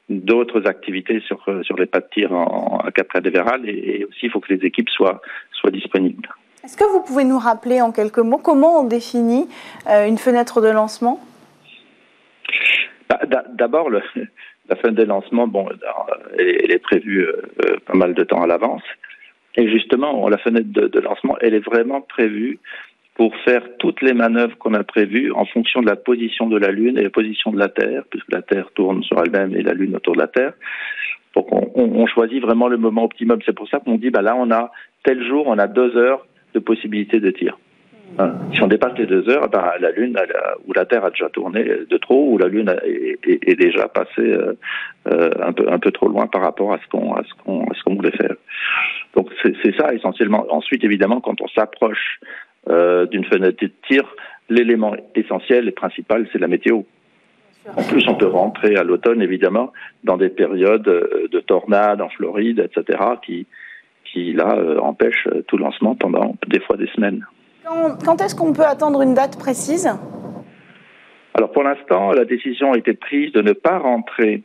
d'autres 0.08 0.66
activités 0.66 1.20
sur, 1.20 1.44
sur 1.62 1.76
les 1.76 1.86
pas 1.86 2.00
de 2.00 2.08
tir 2.12 2.32
en, 2.32 2.78
à 2.84 2.90
Cap 2.90 3.06
Véral 3.24 3.68
et, 3.68 4.04
aussi 4.04 4.26
il 4.26 4.30
faut 4.30 4.40
que 4.40 4.52
les 4.52 4.66
équipes 4.66 4.90
soient, 4.90 5.20
soient 5.52 5.70
disponibles. 5.70 6.28
Est-ce 6.64 6.76
que 6.76 6.84
vous 6.84 7.02
pouvez 7.02 7.24
nous 7.24 7.38
rappeler 7.38 7.80
en 7.80 7.92
quelques 7.92 8.18
mots 8.18 8.38
comment 8.38 8.80
on 8.80 8.84
définit 8.84 9.46
une 9.88 10.18
fenêtre 10.18 10.60
de 10.60 10.68
lancement? 10.68 11.20
D'abord, 13.54 13.90
la 14.68 14.76
fenêtre 14.76 14.98
de 14.98 15.04
lancement, 15.04 15.46
bon, 15.46 15.68
elle, 16.38 16.70
est 16.70 16.82
prévue 16.82 17.26
euh, 17.26 17.76
pas 17.86 17.94
mal 17.94 18.14
de 18.14 18.24
temps 18.24 18.42
à 18.42 18.46
l'avance. 18.46 18.82
Et 19.56 19.68
justement, 19.70 20.28
la 20.28 20.38
fenêtre 20.38 20.68
de, 20.70 21.00
lancement, 21.00 21.36
elle 21.40 21.54
est 21.54 21.64
vraiment 21.64 22.02
prévue 22.02 22.58
pour 23.14 23.34
faire 23.44 23.62
toutes 23.78 24.02
les 24.02 24.12
manœuvres 24.12 24.58
qu'on 24.58 24.74
a 24.74 24.84
prévues 24.84 25.32
en 25.32 25.46
fonction 25.46 25.80
de 25.80 25.86
la 25.86 25.96
position 25.96 26.48
de 26.48 26.58
la 26.58 26.70
Lune 26.70 26.98
et 26.98 27.04
la 27.04 27.10
position 27.10 27.50
de 27.50 27.58
la 27.58 27.70
Terre, 27.70 28.02
puisque 28.10 28.30
la 28.30 28.42
Terre 28.42 28.70
tourne 28.74 29.02
sur 29.02 29.18
elle-même 29.22 29.56
et 29.56 29.62
la 29.62 29.72
Lune 29.72 29.96
autour 29.96 30.14
de 30.14 30.20
la 30.20 30.26
Terre. 30.26 30.52
Donc 31.34 31.50
on, 31.50 31.70
on, 31.74 32.06
choisit 32.06 32.42
vraiment 32.42 32.68
le 32.68 32.76
moment 32.76 33.04
optimum. 33.04 33.40
C'est 33.46 33.54
pour 33.54 33.68
ça 33.68 33.78
qu'on 33.78 33.96
dit, 33.96 34.10
bah 34.10 34.20
là 34.20 34.34
on 34.36 34.50
a 34.50 34.70
tel 35.04 35.26
jour, 35.26 35.46
on 35.46 35.58
a 35.58 35.66
deux 35.66 35.96
heures 35.96 36.26
de 36.52 36.58
possibilité 36.58 37.20
de 37.20 37.30
tir. 37.30 37.58
Hein. 38.18 38.34
Si 38.54 38.62
on 38.62 38.66
dépasse 38.66 38.96
les 38.98 39.06
deux 39.06 39.28
heures, 39.28 39.48
bah, 39.48 39.74
la 39.78 39.90
Lune 39.90 40.16
ou 40.66 40.72
la 40.72 40.86
Terre 40.86 41.04
a 41.04 41.10
déjà 41.10 41.28
tourné 41.28 41.64
de 41.64 41.96
trop, 41.98 42.32
ou 42.32 42.38
la 42.38 42.48
Lune 42.48 42.74
est, 42.82 43.58
déjà 43.58 43.88
passée 43.88 44.08
euh, 44.18 44.54
euh, 45.08 45.30
un 45.40 45.52
peu 45.52 45.70
un 45.70 45.78
peu 45.78 45.90
trop 45.90 46.08
loin 46.08 46.26
par 46.26 46.42
rapport 46.42 46.72
à 46.72 46.78
ce 46.78 46.86
qu'on 46.88 47.14
à 47.14 47.22
ce 47.24 47.44
qu'on 47.44 47.64
à 47.64 47.74
ce 47.74 47.82
qu'on 47.82 47.94
voulait 47.94 48.16
faire. 48.16 48.34
Donc 49.14 49.30
c'est 49.42 49.76
ça 49.76 49.92
essentiellement. 49.92 50.46
Ensuite, 50.50 50.82
évidemment, 50.84 51.20
quand 51.20 51.40
on 51.42 51.48
s'approche 51.48 52.20
euh, 52.68 53.06
d'une 53.06 53.24
fenêtre 53.24 53.58
de 53.62 53.70
tir, 53.86 54.04
l'élément 54.48 54.94
essentiel 55.14 55.68
et 55.68 55.72
principal, 55.72 56.26
c'est 56.32 56.38
la 56.38 56.48
météo. 56.48 56.82
En 57.76 57.82
plus, 57.82 58.06
on 58.08 58.14
peut 58.14 58.28
rentrer 58.28 58.76
à 58.76 58.84
l'automne, 58.84 59.20
évidemment, 59.20 59.72
dans 60.04 60.16
des 60.16 60.28
périodes 60.28 60.88
euh, 60.88 61.28
de 61.30 61.40
tornades 61.40 62.00
en 62.00 62.08
Floride, 62.08 62.60
etc., 62.60 62.98
qui, 63.24 63.46
qui 64.04 64.32
là, 64.32 64.56
empêchent 64.80 65.28
tout 65.48 65.58
lancement 65.58 65.96
pendant 65.96 66.36
des 66.46 66.60
fois 66.60 66.76
des 66.76 66.86
semaines. 66.94 67.26
Quand, 68.04 68.20
est-ce 68.20 68.34
qu'on 68.34 68.52
peut 68.52 68.64
attendre 68.64 69.02
une 69.02 69.14
date 69.14 69.38
précise 69.38 69.88
Alors, 71.34 71.50
pour 71.50 71.64
l'instant, 71.64 72.12
la 72.12 72.24
décision 72.24 72.72
a 72.72 72.78
été 72.78 72.94
prise 72.94 73.32
de 73.32 73.42
ne 73.42 73.52
pas 73.52 73.78
rentrer 73.78 74.42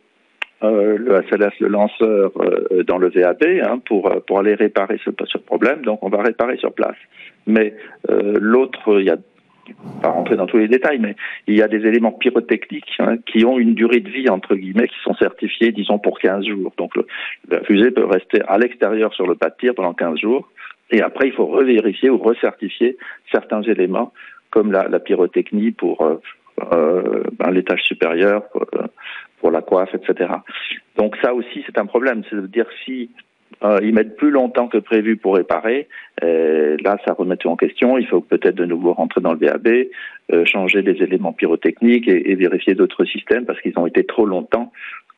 euh, 0.63 0.98
le 0.98 1.22
SLS, 1.30 1.54
le 1.60 1.68
lanceur, 1.68 2.32
dans 2.88 2.98
le 2.98 3.10
VAB 3.10 3.44
hein, 3.63 3.80
pour, 3.86 4.10
pour 4.25 4.40
aller 4.40 4.56
réparer 4.56 5.00
ce, 5.06 5.38
problème. 5.38 5.84
Donc, 5.84 6.00
on 6.01 6.10
va 6.10 6.22
réparer 6.24 6.58
sur 6.58 6.74
place. 6.74 6.98
Mais 7.46 7.75
l'autre, 8.10 9.00
il 9.00 9.06
y 9.06 9.12
a 9.12 9.18
pas 10.01 10.10
rentrer 10.10 10.36
dans 10.36 10.46
tous 10.46 10.58
les 10.58 10.68
détails, 10.68 11.00
mais 11.00 11.16
il 11.48 11.56
y 11.56 11.62
a 11.62 11.68
des 11.68 11.86
éléments 11.86 12.12
pyrotechniques 12.12 12.92
hein, 13.00 13.18
qui 13.25 13.46
ont 13.46 13.60
une 13.60 13.74
durée 13.74 14.00
de 14.00 14.10
vie, 14.10 14.30
entre 14.30 14.56
guillemets, 14.56 14.88
qui 14.88 15.00
sont 15.04 15.13
certifiés, 15.16 15.72
disons, 15.72 16.00
pour 16.00 16.20
15 16.20 16.46
jours. 16.46 16.74
Donc 16.78 16.94
la 17.50 17.62
fusée 17.62 17.92
peut 17.92 18.06
rester 18.06 18.42
à 18.48 18.58
l'extérieur 18.58 19.13
sur 19.13 19.28
le 19.28 19.38
tir 19.60 19.75
pendant 19.75 19.94
15 19.94 20.20
jours, 20.20 20.50
et 20.92 21.02
après 21.02 21.28
il 21.28 21.34
faut 21.34 21.46
revérifier 21.46 22.10
ou 22.10 22.18
recertifier 22.18 22.98
certains 23.32 23.62
éléments, 23.62 24.14
comme 24.50 24.72
la, 24.72 25.00
pyrotechnie 25.00 25.72
pour 25.72 26.02
euh, 26.02 26.16
euh, 26.74 27.24
ben, 27.40 27.52
l'étage 27.52 27.82
supérieur, 27.82 28.44
pour, 28.50 28.68
euh, 28.76 29.52
la 29.52 29.62
coiffe, 29.62 29.96
etc. 29.96 30.30
Donc 30.98 31.16
ça 31.24 31.34
aussi 31.34 31.64
c'est 31.66 31.78
un 31.78 31.86
problème, 31.86 32.24
c'est-à-dire 32.30 32.68
si 32.86 33.10
ils 33.84 33.94
mettent 33.94 34.16
plus 34.16 34.32
longtemps 34.32 34.68
que 34.68 34.80
prévu 34.80 35.18
pour 35.18 35.36
réparer. 35.36 35.88
Là, 36.22 36.98
ça 37.06 37.14
remet 37.14 37.38
tout 37.38 37.50
en 37.50 37.56
question. 37.56 38.00
Il 38.00 38.08
faut 38.08 38.22
peut-être 38.22 38.56
de 38.56 38.66
nouveau 38.66 38.94
rentrer 38.94 39.22
dans 39.22 39.34
le 39.34 39.40
VAB, 39.40 40.46
changer 40.46 40.82
des 40.82 41.04
éléments 41.04 41.34
pyrotechniques 41.34 42.08
et, 42.08 42.34
vérifier 42.34 42.74
d'autres 42.74 43.06
systèmes 43.06 43.46
parce 43.46 43.62
qu'ils 43.62 43.78
ont 43.78 43.86
été 43.86 44.04
trop 44.04 44.26
longtemps 44.26 44.72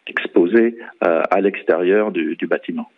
exposés 0.08 0.77
à 1.00 1.39
l'extérieur 1.39 2.12
du 2.12 2.48
bâtiment. 2.48 2.89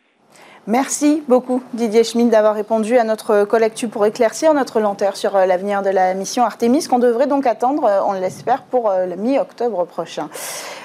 Merci 0.68 1.24
beaucoup 1.28 1.62
Didier 1.74 2.04
Schmidt 2.04 2.32
d'avoir 2.32 2.56
répondu 2.56 2.98
à 2.98 3.04
notre 3.04 3.46
collectu 3.46 3.88
pour 3.88 4.06
éclaircir 4.06 4.54
notre 4.56 4.80
lenteur 4.80 5.16
sur 5.16 5.36
euh, 5.36 5.46
l'avenir 5.46 5.84
de 5.84 5.92
la 5.92 6.16
mission 6.16 6.44
Artemis 6.44 6.88
qu'on 6.88 6.98
devrait 6.98 7.28
donc 7.28 7.46
attendre, 7.46 7.88
on 8.08 8.14
l'espère, 8.14 8.64
pour 8.64 8.92
le 8.92 9.16
mi-octobre 9.16 9.86
prochain. 9.86 10.30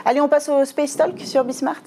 Allez, 0.05 0.21
on 0.21 0.29
passe 0.29 0.49
au 0.49 0.65
Space 0.65 0.97
Talk 0.97 1.19
sur 1.21 1.45
Bismart. 1.45 1.83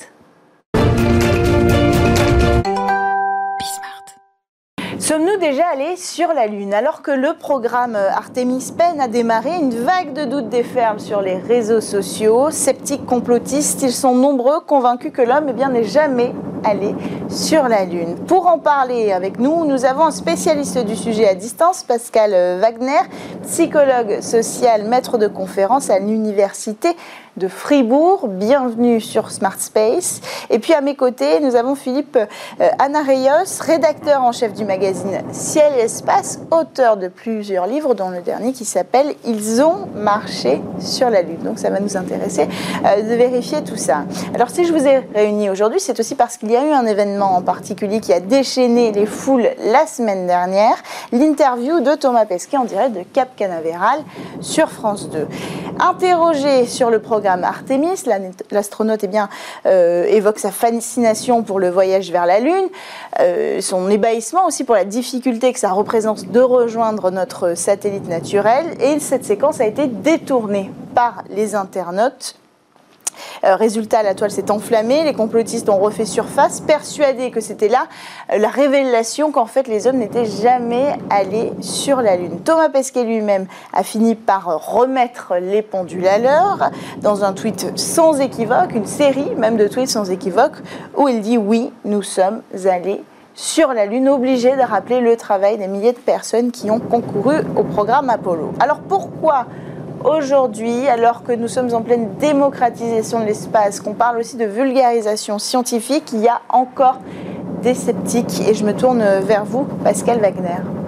Sommes-nous 5.03 5.35
déjà 5.37 5.65
allés 5.67 5.97
sur 5.97 6.29
la 6.29 6.47
Lune 6.47 6.73
Alors 6.73 7.01
que 7.01 7.11
le 7.11 7.33
programme 7.33 7.97
Artemis 7.97 8.71
peine 8.71 9.01
a 9.01 9.09
démarré, 9.09 9.53
une 9.53 9.75
vague 9.83 10.13
de 10.13 10.23
doutes 10.23 10.47
déferle 10.47 11.01
sur 11.01 11.19
les 11.19 11.35
réseaux 11.35 11.81
sociaux. 11.81 12.51
Sceptiques 12.51 13.05
complotistes, 13.05 13.81
ils 13.81 13.91
sont 13.91 14.15
nombreux, 14.15 14.61
convaincus 14.61 15.11
que 15.11 15.21
l'homme 15.21 15.49
eh 15.49 15.67
n'est 15.67 15.83
jamais 15.83 16.31
allé 16.63 16.95
sur 17.27 17.67
la 17.67 17.83
Lune. 17.83 18.15
Pour 18.27 18.47
en 18.47 18.59
parler 18.59 19.11
avec 19.11 19.39
nous, 19.39 19.65
nous 19.65 19.83
avons 19.83 20.05
un 20.05 20.11
spécialiste 20.11 20.77
du 20.85 20.95
sujet 20.95 21.27
à 21.27 21.35
distance, 21.35 21.83
Pascal 21.83 22.31
Wagner, 22.61 23.01
psychologue 23.43 24.21
social, 24.21 24.85
maître 24.85 25.17
de 25.17 25.27
conférence 25.27 25.89
à 25.89 25.99
l'Université 25.99 26.95
de 27.35 27.47
Fribourg. 27.47 28.27
Bienvenue 28.27 29.01
sur 29.01 29.31
Smart 29.31 29.59
Space. 29.59 30.21
Et 30.49 30.59
puis 30.59 30.73
à 30.73 30.81
mes 30.81 30.95
côtés, 30.95 31.39
nous 31.39 31.55
avons 31.55 31.75
Philippe 31.75 32.17
euh, 32.17 32.69
Anareyos, 32.79 33.59
rédacteur 33.59 34.21
en 34.21 34.31
chef 34.31 34.53
du 34.53 34.65
magazine 34.65 34.92
Ciel 35.31 35.73
et 35.77 35.81
Espace, 35.81 36.39
auteur 36.51 36.97
de 36.97 37.07
plusieurs 37.07 37.67
livres, 37.67 37.95
dont 37.95 38.09
le 38.09 38.21
dernier 38.21 38.53
qui 38.53 38.65
s'appelle 38.65 39.15
Ils 39.25 39.61
ont 39.61 39.87
marché 39.95 40.61
sur 40.79 41.09
la 41.09 41.21
Lune. 41.21 41.39
Donc 41.43 41.59
ça 41.59 41.69
va 41.69 41.79
nous 41.79 41.97
intéresser 41.97 42.47
euh, 42.85 43.01
de 43.01 43.15
vérifier 43.15 43.63
tout 43.63 43.75
ça. 43.75 44.05
Alors 44.33 44.49
si 44.49 44.65
je 44.65 44.73
vous 44.73 44.85
ai 44.85 44.99
réunis 45.13 45.49
aujourd'hui, 45.49 45.79
c'est 45.79 45.99
aussi 45.99 46.15
parce 46.15 46.37
qu'il 46.37 46.51
y 46.51 46.55
a 46.55 46.65
eu 46.65 46.71
un 46.71 46.85
événement 46.85 47.35
en 47.35 47.41
particulier 47.41 47.99
qui 47.99 48.13
a 48.13 48.19
déchaîné 48.19 48.91
les 48.91 49.05
foules 49.05 49.49
la 49.65 49.87
semaine 49.87 50.27
dernière, 50.27 50.75
l'interview 51.11 51.79
de 51.79 51.95
Thomas 51.95 52.25
Pesquet 52.25 52.57
en 52.57 52.65
direct 52.65 52.93
de 52.93 53.03
Cap 53.13 53.29
Canaveral 53.35 53.99
sur 54.41 54.69
France 54.69 55.09
2. 55.09 55.27
Interrogé 55.79 56.65
sur 56.65 56.89
le 56.89 56.99
programme 56.99 57.43
Artemis. 57.43 58.03
L'astronaute 58.51 59.03
eh 59.03 59.07
bien, 59.07 59.29
euh, 59.65 60.05
évoque 60.05 60.39
sa 60.39 60.51
fascination 60.51 61.43
pour 61.43 61.59
le 61.59 61.69
voyage 61.69 62.11
vers 62.11 62.25
la 62.25 62.39
Lune, 62.39 62.69
euh, 63.19 63.59
son 63.61 63.89
ébahissement 63.89 64.45
aussi 64.45 64.63
pour 64.63 64.75
la 64.75 64.82
difficulté 64.83 65.53
que 65.53 65.59
ça 65.59 65.71
représente 65.71 66.31
de 66.31 66.39
rejoindre 66.39 67.11
notre 67.11 67.55
satellite 67.55 68.07
naturel. 68.07 68.65
Et 68.81 68.99
cette 68.99 69.25
séquence 69.25 69.61
a 69.61 69.65
été 69.65 69.87
détournée 69.87 70.71
par 70.93 71.23
les 71.29 71.55
internautes 71.55 72.35
euh, 73.43 73.55
résultat, 73.55 74.03
la 74.03 74.15
toile 74.15 74.31
s'est 74.31 74.51
enflammée, 74.51 75.03
les 75.03 75.13
complotistes 75.13 75.69
ont 75.69 75.77
refait 75.77 76.05
surface, 76.05 76.61
persuadés 76.61 77.31
que 77.31 77.41
c'était 77.41 77.67
là 77.67 77.87
euh, 78.31 78.37
la 78.37 78.49
révélation 78.49 79.31
qu'en 79.31 79.45
fait 79.45 79.67
les 79.67 79.87
hommes 79.87 79.97
n'étaient 79.97 80.25
jamais 80.25 80.97
allés 81.09 81.51
sur 81.61 82.01
la 82.01 82.15
Lune. 82.15 82.39
Thomas 82.43 82.69
Pesquet 82.69 83.03
lui-même 83.03 83.47
a 83.73 83.83
fini 83.83 84.15
par 84.15 84.71
remettre 84.71 85.33
les 85.41 85.61
pendules 85.61 86.07
à 86.07 86.17
l'heure 86.19 86.71
dans 87.01 87.23
un 87.23 87.33
tweet 87.33 87.77
sans 87.77 88.19
équivoque, 88.19 88.73
une 88.73 88.87
série 88.87 89.35
même 89.35 89.57
de 89.57 89.67
tweets 89.67 89.89
sans 89.89 90.09
équivoque, 90.09 90.57
où 90.95 91.07
il 91.07 91.21
dit 91.21 91.37
oui, 91.37 91.71
nous 91.85 92.01
sommes 92.01 92.41
allés 92.65 93.03
sur 93.35 93.73
la 93.73 93.85
Lune, 93.85 94.09
obligé 94.09 94.55
de 94.55 94.61
rappeler 94.61 94.99
le 94.99 95.15
travail 95.15 95.57
des 95.57 95.67
milliers 95.67 95.93
de 95.93 95.97
personnes 95.97 96.51
qui 96.51 96.69
ont 96.69 96.79
concouru 96.79 97.35
au 97.55 97.63
programme 97.63 98.09
Apollo. 98.09 98.51
Alors 98.59 98.79
pourquoi 98.79 99.45
aujourd'hui, 100.03 100.87
alors 100.87 101.23
que 101.23 101.31
nous 101.31 101.47
sommes 101.47 101.73
en 101.73 101.81
pleine 101.81 102.15
démocratisation 102.19 103.19
de 103.19 103.25
l'espace, 103.25 103.79
qu'on 103.79 103.93
parle 103.93 104.19
aussi 104.19 104.37
de 104.37 104.45
vulgarisation 104.45 105.39
scientifique, 105.39 106.11
il 106.13 106.19
y 106.19 106.27
a 106.27 106.41
encore 106.49 106.99
des 107.61 107.73
sceptiques? 107.73 108.47
Et 108.47 108.53
je 108.53 108.65
me 108.65 108.73
tourne 108.73 109.03
vers 109.21 109.45
vous, 109.45 109.65
Pascal 109.83 110.19
Wagner. 110.19 110.82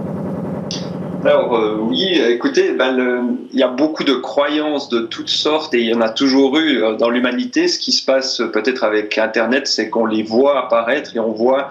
Alors 1.25 1.55
euh, 1.55 1.77
oui, 1.79 2.21
écoutez, 2.29 2.73
ben, 2.73 3.39
il 3.51 3.59
y 3.59 3.63
a 3.63 3.67
beaucoup 3.67 4.03
de 4.03 4.13
croyances 4.13 4.89
de 4.89 4.99
toutes 4.99 5.29
sortes 5.29 5.73
et 5.73 5.79
il 5.79 5.87
y 5.87 5.93
en 5.95 6.01
a 6.01 6.09
toujours 6.09 6.55
eu 6.59 6.83
euh, 6.83 6.95
dans 6.97 7.09
l'humanité. 7.09 7.67
Ce 7.67 7.79
qui 7.79 7.91
se 7.93 8.05
passe 8.05 8.41
euh, 8.41 8.51
peut-être 8.51 8.83
avec 8.83 9.17
Internet, 9.17 9.65
c'est 9.65 9.89
qu'on 9.89 10.05
les 10.05 10.21
voit 10.21 10.59
apparaître 10.59 11.15
et 11.15 11.19
on 11.19 11.31
voit 11.31 11.69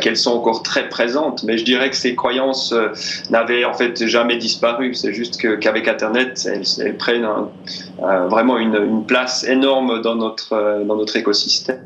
qu'elles 0.00 0.16
sont 0.16 0.30
encore 0.30 0.62
très 0.62 0.88
présentes. 0.88 1.42
Mais 1.42 1.58
je 1.58 1.64
dirais 1.64 1.90
que 1.90 1.96
ces 1.96 2.14
croyances 2.14 2.72
n'avaient 3.30 3.64
en 3.64 3.74
fait 3.74 4.06
jamais 4.06 4.36
disparu. 4.36 4.94
C'est 4.94 5.12
juste 5.12 5.36
qu'avec 5.58 5.88
Internet, 5.88 6.48
elles, 6.78 6.96
prennent 6.96 7.26
vraiment 7.98 8.56
une, 8.58 8.76
une, 8.76 9.04
place 9.04 9.44
énorme 9.44 10.00
dans 10.00 10.14
notre, 10.14 10.84
dans 10.84 10.96
notre 10.96 11.16
écosystème. 11.16 11.80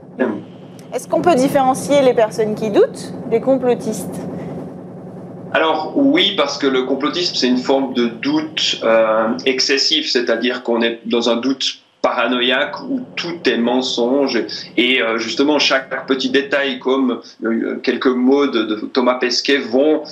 Est-ce 0.93 1.09
qu'on 1.09 1.23
peut 1.23 1.35
différencier 1.35 2.03
les 2.03 2.15
personnes 2.15 2.55
qui 2.55 2.71
doutent 2.71 3.13
des 3.31 3.41
complotistes? 3.41 4.21
Alors 5.57 5.93
oui, 5.97 6.35
parce 6.37 6.59
que 6.59 6.67
le 6.67 6.83
complotisme, 6.83 7.35
c'est 7.35 7.49
une 7.49 7.57
forme 7.57 7.95
de 7.95 8.09
doute 8.09 8.79
euh, 8.83 9.29
excessif, 9.47 10.07
c'est-à-dire 10.07 10.63
qu'on 10.63 10.83
est 10.83 11.01
dans 11.07 11.31
un 11.31 11.37
doute 11.37 11.79
paranoïaque 12.03 12.83
où 12.83 13.01
tout 13.17 13.39
est 13.47 13.57
mensonge 13.57 14.39
et 14.77 15.01
euh, 15.01 15.17
justement 15.17 15.59
chaque 15.59 16.07
petit 16.07 16.29
détail 16.29 16.79
comme 16.79 17.23
euh, 17.43 17.77
quelques 17.83 18.07
mots 18.07 18.47
de, 18.47 18.87
Thomas 18.93 19.15
Pesquet 19.15 19.57
vont 19.57 20.03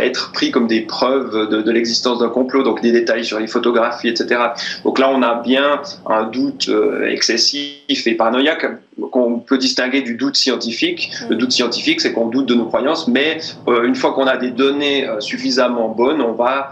être 0.00 0.30
pris 0.30 0.52
comme 0.52 0.68
des 0.68 0.82
preuves 0.82 1.48
de, 1.50 1.70
l'existence 1.72 2.20
d'un 2.20 2.28
complot, 2.28 2.62
donc 2.62 2.80
des 2.80 2.92
détails 2.92 3.24
sur 3.24 3.40
les 3.40 3.48
photographies, 3.48 4.08
etc. 4.08 4.40
Donc 4.84 5.00
là 5.00 5.10
on 5.12 5.20
a 5.20 5.42
bien 5.42 5.82
un 6.06 6.22
doute 6.22 6.70
excessif 7.08 8.06
et 8.06 8.14
paranoïaque 8.14 8.66
qu'on 9.12 9.38
peut 9.38 9.58
distinguer 9.58 10.02
du 10.02 10.16
doute 10.16 10.36
scientifique. 10.36 11.12
Le 11.28 11.36
doute 11.36 11.52
scientifique, 11.52 12.00
c'est 12.00 12.12
qu'on 12.12 12.26
doute 12.26 12.46
de 12.46 12.54
nos 12.54 12.66
croyances, 12.66 13.06
mais 13.06 13.38
une 13.68 13.94
fois 13.94 14.12
qu'on 14.14 14.26
a 14.26 14.36
des 14.36 14.50
données 14.50 15.06
suffisamment 15.20 15.90
bonnes, 15.90 16.20
on 16.20 16.32
va 16.32 16.70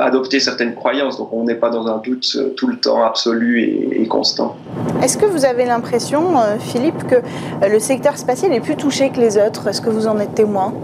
adopter 0.00 0.40
certaines 0.40 0.74
croyances. 0.74 1.16
Donc 1.16 1.32
on 1.32 1.44
n'est 1.44 1.54
pas 1.54 1.70
dans 1.70 1.86
un 1.86 1.98
doute 1.98 2.36
tout 2.56 2.66
le 2.66 2.76
temps 2.76 3.04
absolu 3.04 3.62
et, 3.62 4.06
constant. 4.08 4.56
Est-ce 5.02 5.16
que 5.16 5.26
vous 5.26 5.44
avez 5.44 5.64
l'impression, 5.64 6.38
euh, 6.38 6.58
Philippe, 6.58 7.06
que 7.06 7.16
euh, 7.16 7.68
le 7.68 7.78
secteur 7.78 8.18
spatial 8.18 8.52
est 8.52 8.60
plus 8.60 8.76
touché 8.76 9.10
que 9.10 9.20
les 9.20 9.38
autres? 9.38 9.66
Est-ce 9.68 9.80
que 9.80 9.90
vous 9.90 10.06
en 10.06 10.18
êtes 10.18 10.34
témoin? 10.34 10.74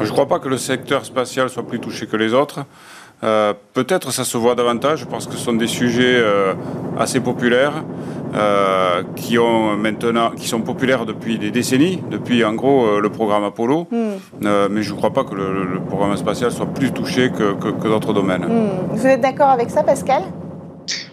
Je 0.00 0.06
ne 0.06 0.10
crois 0.10 0.26
pas 0.26 0.38
que 0.38 0.48
le 0.48 0.58
secteur 0.58 1.04
spatial 1.04 1.48
soit 1.50 1.62
plus 1.62 1.78
touché 1.78 2.06
que 2.06 2.16
les 2.16 2.34
autres. 2.34 2.64
Euh, 3.22 3.54
peut-être 3.74 4.12
ça 4.12 4.24
se 4.24 4.36
voit 4.36 4.54
davantage 4.54 5.06
parce 5.06 5.26
que 5.26 5.34
ce 5.34 5.44
sont 5.44 5.52
des 5.52 5.68
sujets 5.68 6.20
assez 6.98 7.20
populaires 7.20 7.84
qui 9.16 9.38
ont 9.38 9.76
maintenant 9.76 10.30
qui 10.30 10.48
sont 10.48 10.60
populaires 10.60 11.04
depuis 11.06 11.38
des 11.38 11.50
décennies, 11.50 12.02
depuis 12.10 12.44
en 12.44 12.54
gros 12.54 13.00
le 13.00 13.08
programme 13.10 13.44
Apollo. 13.44 13.86
Hmm. 13.90 14.48
mais 14.70 14.82
je 14.82 14.92
ne 14.92 14.96
crois 14.96 15.12
pas 15.12 15.24
que 15.24 15.34
le, 15.34 15.80
programme 15.86 16.16
spatial 16.16 16.50
soit 16.50 16.66
plus 16.66 16.92
touché 16.92 17.30
que, 17.30 17.88
d'autres 17.88 18.12
domaines. 18.12 18.44
Hmm. 18.44 18.96
Vous 18.96 19.06
êtes 19.06 19.20
d'accord 19.20 19.48
avec 19.50 19.70
ça, 19.70 19.82
Pascal? 19.82 20.22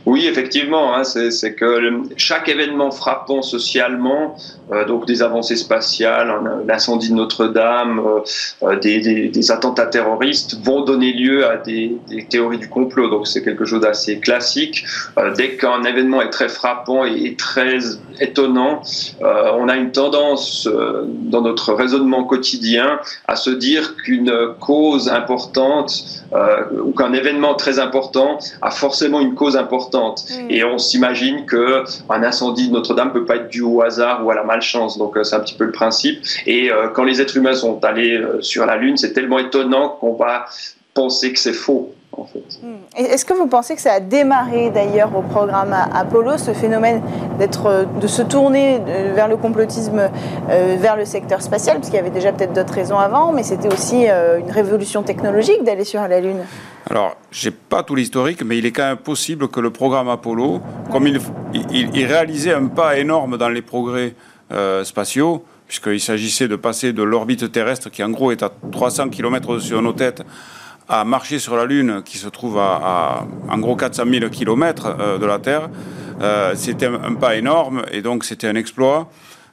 Oui, 0.10 0.26
effectivement, 0.26 0.96
hein, 0.96 1.04
c'est 1.04 1.54
que 1.54 2.02
chaque 2.18 2.50
événement 2.50 2.90
frappant 2.90 3.44
socialement, 3.44 4.36
euh, 4.72 4.84
donc 4.84 5.06
des 5.06 5.22
avancées 5.22 5.56
spatiales, 5.56 6.34
l'incendie 6.66 7.10
de 7.10 7.14
Notre-Dame, 7.14 8.00
euh, 8.00 8.22
euh, 8.64 8.80
des, 8.80 9.52
attentats 9.52 9.86
terroristes, 9.86 10.58
vont 10.64 10.82
donner 10.82 11.14
lieu 11.14 11.46
à 11.46 11.58
des 11.58 12.00
théories 12.28 12.58
du 12.58 12.70
complot. 12.70 13.08
Donc 13.12 13.28
c'est 13.28 13.44
quelque 13.44 13.66
chose 13.66 13.82
d'assez 13.82 14.20
classique. 14.20 14.84
dès 15.38 15.58
qu'un 15.58 15.84
événement 15.84 16.24
est 16.24 16.32
très 16.32 16.50
frappant 16.50 17.06
et, 17.06 17.36
très 17.36 17.78
étonnant, 18.20 18.82
on 19.22 19.70
a 19.70 19.76
une 19.76 19.92
tendance 19.92 20.68
dans 20.68 21.42
notre 21.42 21.74
raisonnement 21.74 22.24
quotidien 22.24 23.00
à 23.28 23.36
se 23.36 23.52
dire 23.52 23.96
qu'une 23.98 24.34
cause 24.60 25.08
importante 25.10 26.04
ou 26.84 26.92
qu'un 26.92 27.14
événement 27.14 27.54
très 27.54 27.80
important 27.80 28.40
a 28.62 28.72
forcément 28.72 29.20
une 29.20 29.36
cause 29.36 29.56
importante 29.56 29.99
Mm. 30.00 30.50
Et 30.50 30.64
on 30.64 30.78
s'imagine 30.78 31.46
que 31.46 31.84
un 32.10 32.24
incendie 32.24 32.68
de 32.68 32.74
Notre-Dame 32.74 33.12
peut 33.12 33.26
pas 33.26 33.38
être 33.38 33.50
dû 33.50 33.62
au 33.62 33.82
hasard 33.82 34.26
ou 34.26 34.32
à 34.32 34.36
la 34.36 34.44
malchance. 34.44 34.98
Donc 34.98 35.18
euh, 35.18 35.24
c'est 35.24 35.36
un 35.36 35.40
petit 35.42 35.56
peu 35.56 35.66
le 35.66 35.72
principe. 35.72 36.20
Et 36.46 36.72
euh, 36.72 36.90
quand 36.90 37.04
les 37.04 37.22
êtres 37.22 37.38
humains 37.38 37.54
sont 37.54 37.84
allés 37.84 38.18
euh, 38.18 38.42
sur 38.42 38.66
la 38.66 38.78
Lune, 38.78 38.98
c'est 38.98 39.14
tellement 39.14 39.40
étonnant 39.40 39.90
qu'on 39.90 40.14
va 40.14 40.46
penser 40.94 41.32
que 41.34 41.40
c'est 41.40 41.54
faux. 41.54 41.94
Hmm. 42.18 42.78
Est-ce 42.96 43.24
que 43.24 43.34
vous 43.34 43.48
pensez 43.48 43.76
que 43.76 43.82
ça 43.82 43.94
a 43.94 44.00
démarré 44.00 44.72
d'ailleurs 44.72 45.16
au 45.16 45.22
programme 45.22 45.76
Apollo, 45.94 46.38
ce 46.38 46.52
phénomène 46.52 47.02
d'être, 47.38 47.86
de 48.00 48.08
se 48.08 48.22
tourner 48.22 48.82
vers 49.14 49.28
le 49.28 49.38
complotisme, 49.38 50.10
euh, 50.50 50.76
vers 50.80 50.98
le 50.98 51.06
secteur 51.06 51.42
spatial, 51.42 51.78
parce 51.78 51.90
qu'il 51.90 51.98
y 51.98 52.00
avait 52.00 52.10
déjà 52.10 52.32
peut-être 52.32 52.54
d'autres 52.54 52.74
raisons 52.74 52.98
avant, 52.98 53.32
mais 53.32 53.44
c'était 53.44 53.72
aussi 53.72 54.10
euh, 54.10 54.40
une 54.40 54.52
révolution 54.52 55.04
technologique 55.04 55.64
d'aller 55.64 55.84
sur 55.84 56.02
la 56.02 56.20
Lune 56.20 56.40
Alors, 56.90 57.18
j'ai 57.32 57.52
pas 57.52 57.84
tout 57.84 57.94
l'historique, 57.96 58.44
mais 58.44 58.58
il 58.58 58.66
est 58.66 58.72
quand 58.72 58.88
même 58.88 58.98
possible 58.98 59.48
que 59.48 59.60
le 59.60 59.70
programme 59.70 60.10
Apollo, 60.10 60.62
comme 60.92 61.06
il, 61.06 61.20
il, 61.72 62.06
réalisait 62.06 62.54
un 62.54 62.66
pas 62.66 62.98
énorme 62.98 63.38
dans 63.38 63.50
les 63.50 63.62
progrès 63.62 64.16
euh, 64.52 64.84
spatiaux, 64.84 65.46
puisqu'il 65.68 66.02
s'agissait 66.02 66.48
de 66.48 66.56
passer 66.56 66.92
de 66.92 67.04
l'orbite 67.04 67.52
terrestre, 67.52 67.92
qui 67.92 68.04
en 68.04 68.10
gros 68.10 68.32
est 68.32 68.42
à 68.42 68.52
300 68.72 69.10
km 69.10 69.50
au-dessus 69.50 69.74
de 69.74 69.82
nos 69.82 69.94
têtes, 69.94 70.24
à 70.88 71.06
marcher 71.06 71.38
sur 71.38 71.56
la 71.56 71.66
Lune, 71.66 72.02
qui 72.04 72.18
se 72.18 72.28
trouve 72.28 72.58
à, 72.58 73.28
en 73.48 73.58
gros 73.60 73.76
400 73.76 74.04
000 74.12 74.30
km 74.30 75.20
de 75.20 75.26
la 75.28 75.38
Terre. 75.38 75.70
Euh, 76.22 76.54
c'était 76.56 76.88
un, 76.88 77.14
pas 77.14 77.36
énorme 77.36 77.84
et 77.92 78.02
donc 78.02 78.26
c'était 78.26 78.48
un 78.48 78.56
exploit 78.56 79.10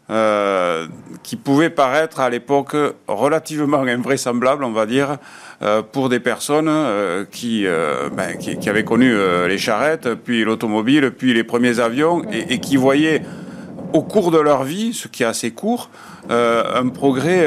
euh, 0.09 0.87
qui 1.23 1.37
pouvait 1.37 1.71
paraître 1.71 2.21
à 2.21 2.31
l'époque 2.31 2.77
relativement 3.09 3.83
invraisemblable, 3.83 4.65
on 4.65 4.73
va 4.73 4.87
dire, 4.87 5.17
euh, 5.63 5.83
pour 5.83 6.09
des 6.09 6.21
personnes 6.21 6.71
qui, 7.31 7.67
ben, 8.17 8.37
qui, 8.39 8.59
qui, 8.59 8.69
avaient 8.69 8.85
connu 8.85 9.15
les 9.49 9.59
charrettes, 9.59 10.15
puis 10.15 10.45
l'automobile, 10.45 11.11
puis 11.11 11.35
les 11.35 11.45
premiers 11.45 11.81
avions 11.81 12.23
et, 12.31 12.55
et, 12.55 12.61
qui 12.61 12.77
voyaient 12.77 13.23
au 13.93 14.03
cours 14.03 14.31
de 14.31 14.39
leur 14.39 14.65
vie, 14.65 14.93
ce 14.93 15.09
qui 15.09 15.23
est 15.23 15.27
assez 15.27 15.51
court, 15.53 15.91
un 16.29 16.89
progrès 16.89 17.47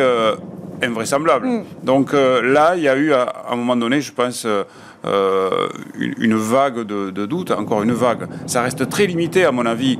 invraisemblable. 0.82 1.48
Mm. 1.48 1.64
Donc 1.84 2.14
euh, 2.14 2.42
là, 2.42 2.76
il 2.76 2.84
y 2.84 2.88
a 2.88 2.96
eu 2.96 3.14
à, 3.14 3.46
un 3.50 3.56
moment 3.56 3.76
donné, 3.76 4.02
je 4.02 4.12
pense, 4.12 4.46
euh, 4.46 4.64
euh, 5.06 5.70
une, 5.98 6.36
vague 6.36 6.82
de, 6.82 7.10
de 7.10 7.26
doute, 7.26 7.52
encore 7.52 7.84
une 7.84 7.94
vague. 7.94 8.28
Ça 8.48 8.62
reste 8.62 8.90
très 8.90 9.06
limité, 9.06 9.46
à 9.46 9.52
mon 9.52 9.66
avis, 9.66 9.98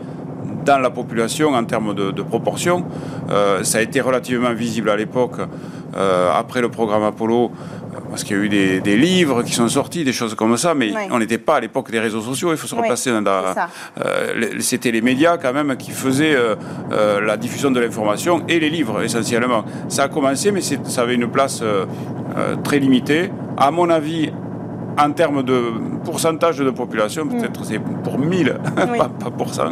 dans 0.66 0.80
la 0.80 0.90
population 0.90 1.50
en 1.54 1.64
termes 1.64 1.94
de, 1.94 2.12
de 2.12 2.22
proportion. 2.22 2.86
ça 3.64 3.78
a 3.78 3.82
été 3.82 4.02
relativement 4.02 4.54
visible 4.54 4.90
à 4.90 4.96
l'époque, 4.96 5.38
après 6.36 6.62
le 6.62 6.70
programme 6.70 7.04
Apollo 7.04 7.52
parce 8.10 8.24
qu'il 8.24 8.38
y 8.38 8.40
a 8.40 8.44
eu 8.44 8.82
des, 8.82 8.98
livres 8.98 9.44
qui 9.44 9.54
sont 9.54 9.68
sortis, 9.68 10.04
des 10.04 10.14
choses 10.14 10.36
comme 10.36 10.58
ça, 10.58 10.74
mais 10.74 10.92
on 11.12 11.20
n'était 11.20 11.38
pas 11.38 11.56
à 11.56 11.60
l'époque 11.60 11.92
des 11.92 12.00
réseaux 12.00 12.22
sociaux, 12.22 12.52
il 12.52 12.58
faut 12.58 12.68
se 12.68 12.76
replacer 12.76 13.12
dans 13.12 13.22
euh, 13.26 14.52
C'était 14.60 14.92
les 14.92 15.02
médias 15.02 15.38
quand 15.38 15.54
même 15.54 15.76
qui 15.78 15.92
faisaient 15.92 16.36
euh, 16.36 16.56
euh, 16.92 17.22
la 17.22 17.38
diffusion 17.38 17.72
de 17.72 17.80
l'information 17.80 18.44
et 18.48 18.60
les 18.60 18.70
livres 18.70 19.04
essentiellement. 19.04 19.64
Ça 19.88 20.04
a 20.04 20.08
commencé, 20.08 20.52
mais 20.52 20.62
ça 20.62 21.02
avait 21.02 21.16
une 21.16 21.30
place 21.30 21.64
très 22.64 22.80
limitée. 22.80 23.32
À 23.58 23.72
mon 23.72 23.90
avis, 23.90 24.32
en 25.00 25.12
termes 25.12 25.44
de 25.44 25.62
pourcentage 26.04 26.58
de 26.58 26.72
population, 26.72 27.26
mm. 27.26 27.30
peut-être 27.30 27.66
c'est 27.66 27.80
pour 27.80 28.20
1000, 28.20 28.58
pas, 28.76 29.10
pour 29.38 29.54
100, 29.54 29.64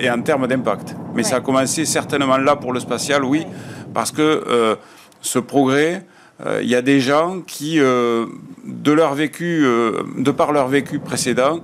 et 0.00 0.10
en 0.10 0.22
termes 0.22 0.46
d'impact. 0.46 0.96
Mais 1.14 1.22
ça 1.22 1.36
a 1.36 1.40
commencé 1.40 1.84
certainement 1.84 2.38
là 2.38 2.56
pour 2.56 2.72
le 2.72 2.80
spatial, 2.80 3.24
oui, 3.24 3.46
parce 3.92 4.10
que 4.10 4.78
ce 5.20 5.38
progrès, 5.38 6.04
il 6.44 6.48
euh, 6.48 6.62
y 6.62 6.74
a 6.74 6.82
des 6.82 7.00
gens 7.00 7.40
qui, 7.46 7.78
euh, 7.78 8.26
de 8.64 8.92
leur 8.92 9.14
vécu, 9.14 9.64
euh, 9.64 10.02
de 10.18 10.30
par 10.30 10.52
leur 10.52 10.68
vécu 10.68 10.98
précédent, 10.98 11.60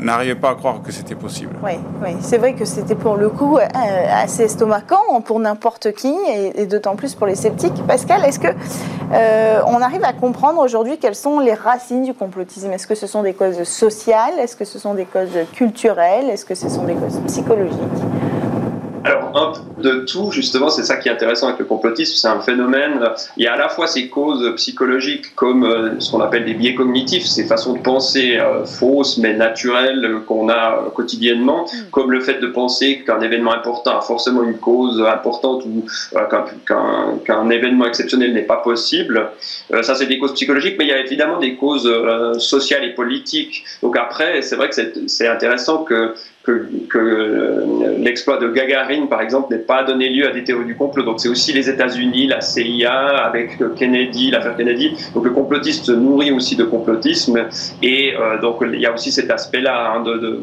n'arrivaient 0.00 0.34
pas 0.34 0.50
à 0.50 0.54
croire 0.54 0.82
que 0.82 0.92
c'était 0.92 1.14
possible. 1.14 1.54
Oui, 1.62 1.72
oui. 2.02 2.10
c'est 2.20 2.38
vrai 2.38 2.54
que 2.54 2.64
c'était 2.64 2.94
pour 2.94 3.16
le 3.16 3.28
coup 3.28 3.58
assez 4.10 4.44
estomacant 4.44 5.20
pour 5.24 5.40
n'importe 5.40 5.92
qui 5.92 6.14
et, 6.54 6.66
d'autant 6.66 6.96
plus 6.96 7.14
pour 7.14 7.26
les 7.26 7.34
sceptiques. 7.34 7.86
Pascal, 7.86 8.24
est-ce 8.24 8.38
que 8.38 8.48
on 9.66 9.80
arrive 9.80 10.04
à 10.04 10.12
comprendre 10.12 10.60
aujourd'hui 10.60 10.98
quelles 10.98 11.14
sont 11.14 11.40
les 11.40 11.54
racines 11.54 12.04
du 12.04 12.14
complotisme? 12.14 12.70
Est-ce 12.72 12.86
que 12.86 12.94
ce 12.94 13.06
sont 13.06 13.22
des 13.22 13.34
causes 13.34 13.62
sociales? 13.64 14.34
Est-ce 14.38 14.56
que 14.56 14.64
ce 14.64 14.78
sont 14.78 14.94
des 14.94 15.04
causes 15.04 15.46
culturelles? 15.52 16.30
Est-ce 16.30 16.44
que 16.44 16.54
ce 16.54 16.68
sont 16.68 16.84
des 16.84 16.94
causes 16.94 17.20
psychologiques? 17.26 17.78
Alors, 19.04 19.30
un 19.34 19.52
peu 19.52 19.82
de 19.82 20.00
tout, 20.06 20.30
justement, 20.30 20.70
c'est 20.70 20.82
ça 20.82 20.96
qui 20.96 21.08
est 21.08 21.12
intéressant 21.12 21.48
avec 21.48 21.58
le 21.58 21.66
complotisme. 21.66 22.14
C'est 22.16 22.28
un 22.28 22.40
phénomène. 22.40 23.00
Il 23.36 23.44
y 23.44 23.46
a 23.46 23.52
à 23.52 23.56
la 23.58 23.68
fois 23.68 23.86
ces 23.86 24.08
causes 24.08 24.54
psychologiques, 24.56 25.34
comme 25.34 25.64
euh, 25.64 26.00
ce 26.00 26.10
qu'on 26.10 26.20
appelle 26.20 26.46
des 26.46 26.54
biais 26.54 26.74
cognitifs, 26.74 27.26
ces 27.26 27.44
façons 27.44 27.74
de 27.74 27.80
penser 27.80 28.38
euh, 28.38 28.64
fausses 28.64 29.18
mais 29.18 29.34
naturelles 29.34 30.20
qu'on 30.26 30.48
a 30.48 30.90
quotidiennement, 30.94 31.64
mm. 31.64 31.90
comme 31.90 32.12
le 32.12 32.20
fait 32.20 32.40
de 32.40 32.46
penser 32.46 33.04
qu'un 33.06 33.20
événement 33.20 33.52
important 33.52 33.98
a 33.98 34.00
forcément 34.00 34.42
une 34.42 34.56
cause 34.56 35.02
importante 35.02 35.64
ou 35.66 35.84
euh, 36.16 37.18
qu'un 37.24 37.50
événement 37.50 37.86
exceptionnel 37.86 38.32
n'est 38.32 38.42
pas 38.42 38.56
possible. 38.56 39.30
ça, 39.82 39.94
c'est 39.94 40.06
des 40.06 40.18
causes 40.18 40.32
psychologiques, 40.32 40.76
mais 40.78 40.86
il 40.86 40.88
y 40.88 40.92
a 40.92 41.00
évidemment 41.00 41.38
des 41.38 41.56
causes 41.56 41.90
sociales 42.38 42.84
et 42.84 42.94
politiques. 42.94 43.64
Donc 43.82 43.98
après, 43.98 44.40
c'est 44.40 44.56
vrai 44.56 44.70
que 44.70 44.74
c'est 45.06 45.28
intéressant 45.28 45.84
que 45.84 46.14
que, 46.44 46.68
que 46.90 46.98
euh, 46.98 47.96
l'exploit 47.98 48.36
de 48.36 48.48
Gagarine, 48.48 49.08
par 49.08 49.22
exemple, 49.22 49.52
n'ait 49.52 49.62
pas 49.62 49.82
donné 49.82 50.10
lieu 50.10 50.28
à 50.28 50.30
des 50.30 50.44
théories 50.44 50.66
du 50.66 50.76
complot. 50.76 51.02
Donc 51.02 51.20
c'est 51.20 51.28
aussi 51.28 51.52
les 51.54 51.70
États-Unis, 51.70 52.26
la 52.26 52.42
CIA, 52.42 52.92
avec 52.92 53.58
Kennedy, 53.76 54.30
l'affaire 54.30 54.56
Kennedy. 54.56 54.92
Donc 55.14 55.24
le 55.24 55.30
complotiste 55.30 55.86
se 55.86 55.92
nourrit 55.92 56.32
aussi 56.32 56.54
de 56.54 56.64
complotisme. 56.64 57.46
Et 57.82 58.12
euh, 58.14 58.38
donc 58.40 58.58
il 58.60 58.78
y 58.78 58.84
a 58.84 58.92
aussi 58.92 59.10
cet 59.10 59.30
aspect-là 59.30 59.94
hein, 59.94 60.02
de, 60.02 60.14
de, 60.18 60.40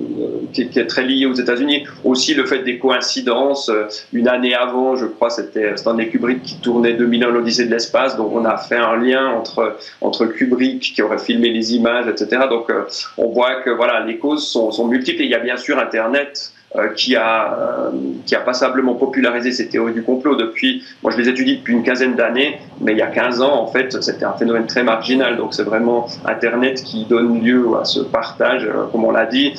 qui, 0.51 0.63
est 0.63 0.87
très 0.87 1.03
lié 1.03 1.27
aux 1.27 1.33
États-Unis. 1.33 1.85
Aussi 2.03 2.33
le 2.33 2.45
fait 2.45 2.63
des 2.63 2.79
coïncidences. 2.79 3.69
Euh, 3.69 3.85
une 4.11 4.27
année 4.27 4.55
avant, 4.55 4.95
je 4.95 5.05
crois, 5.05 5.29
c'était 5.29 5.77
Stanley 5.77 6.07
Kubrick 6.07 6.41
qui 6.41 6.59
tournait 6.59 6.93
2001 6.93 7.29
l'Odyssée 7.29 7.65
de 7.65 7.71
l'espace. 7.71 8.17
Donc 8.17 8.31
on 8.33 8.43
a 8.45 8.57
fait 8.57 8.77
un 8.77 8.95
lien 8.95 9.27
entre, 9.27 9.77
entre 10.01 10.25
Kubrick 10.25 10.93
qui 10.95 11.01
aurait 11.03 11.19
filmé 11.19 11.49
les 11.49 11.75
images, 11.75 12.07
etc. 12.07 12.43
Donc 12.49 12.71
on 13.17 13.27
voit 13.27 13.61
que 13.61 13.69
voilà, 13.69 14.03
les 14.03 14.17
causes 14.17 14.47
sont, 14.47 14.71
sont 14.71 14.87
multiples. 14.87 15.21
Il 15.21 15.29
y 15.29 15.35
a 15.35 15.39
bien 15.39 15.57
sûr 15.57 15.77
Internet 15.91 16.53
euh, 16.77 16.93
qui 16.95 17.17
a 17.17 17.53
euh, 17.53 17.89
qui 18.25 18.33
a 18.33 18.39
passablement 18.39 18.95
popularisé 18.95 19.51
ces 19.51 19.67
théories 19.67 19.91
du 19.91 20.03
complot 20.03 20.37
depuis 20.37 20.81
moi 21.03 21.11
je 21.11 21.17
les 21.17 21.27
étudie 21.27 21.57
depuis 21.57 21.73
une 21.73 21.83
quinzaine 21.83 22.15
d'années 22.15 22.61
mais 22.79 22.93
il 22.93 22.97
y 22.97 23.01
a 23.01 23.07
15 23.07 23.41
ans 23.41 23.61
en 23.61 23.67
fait 23.67 24.01
c'était 24.01 24.23
un 24.23 24.31
phénomène 24.31 24.67
très 24.67 24.81
marginal. 24.81 25.35
Donc 25.35 25.53
c'est 25.53 25.63
vraiment 25.63 26.07
internet 26.23 26.81
qui 26.81 27.03
donne 27.03 27.43
lieu 27.43 27.67
à 27.77 27.83
ce 27.83 27.99
partage 27.99 28.63
euh, 28.63 28.85
comme 28.89 29.03
on 29.03 29.11
l'a 29.11 29.25
dit. 29.25 29.53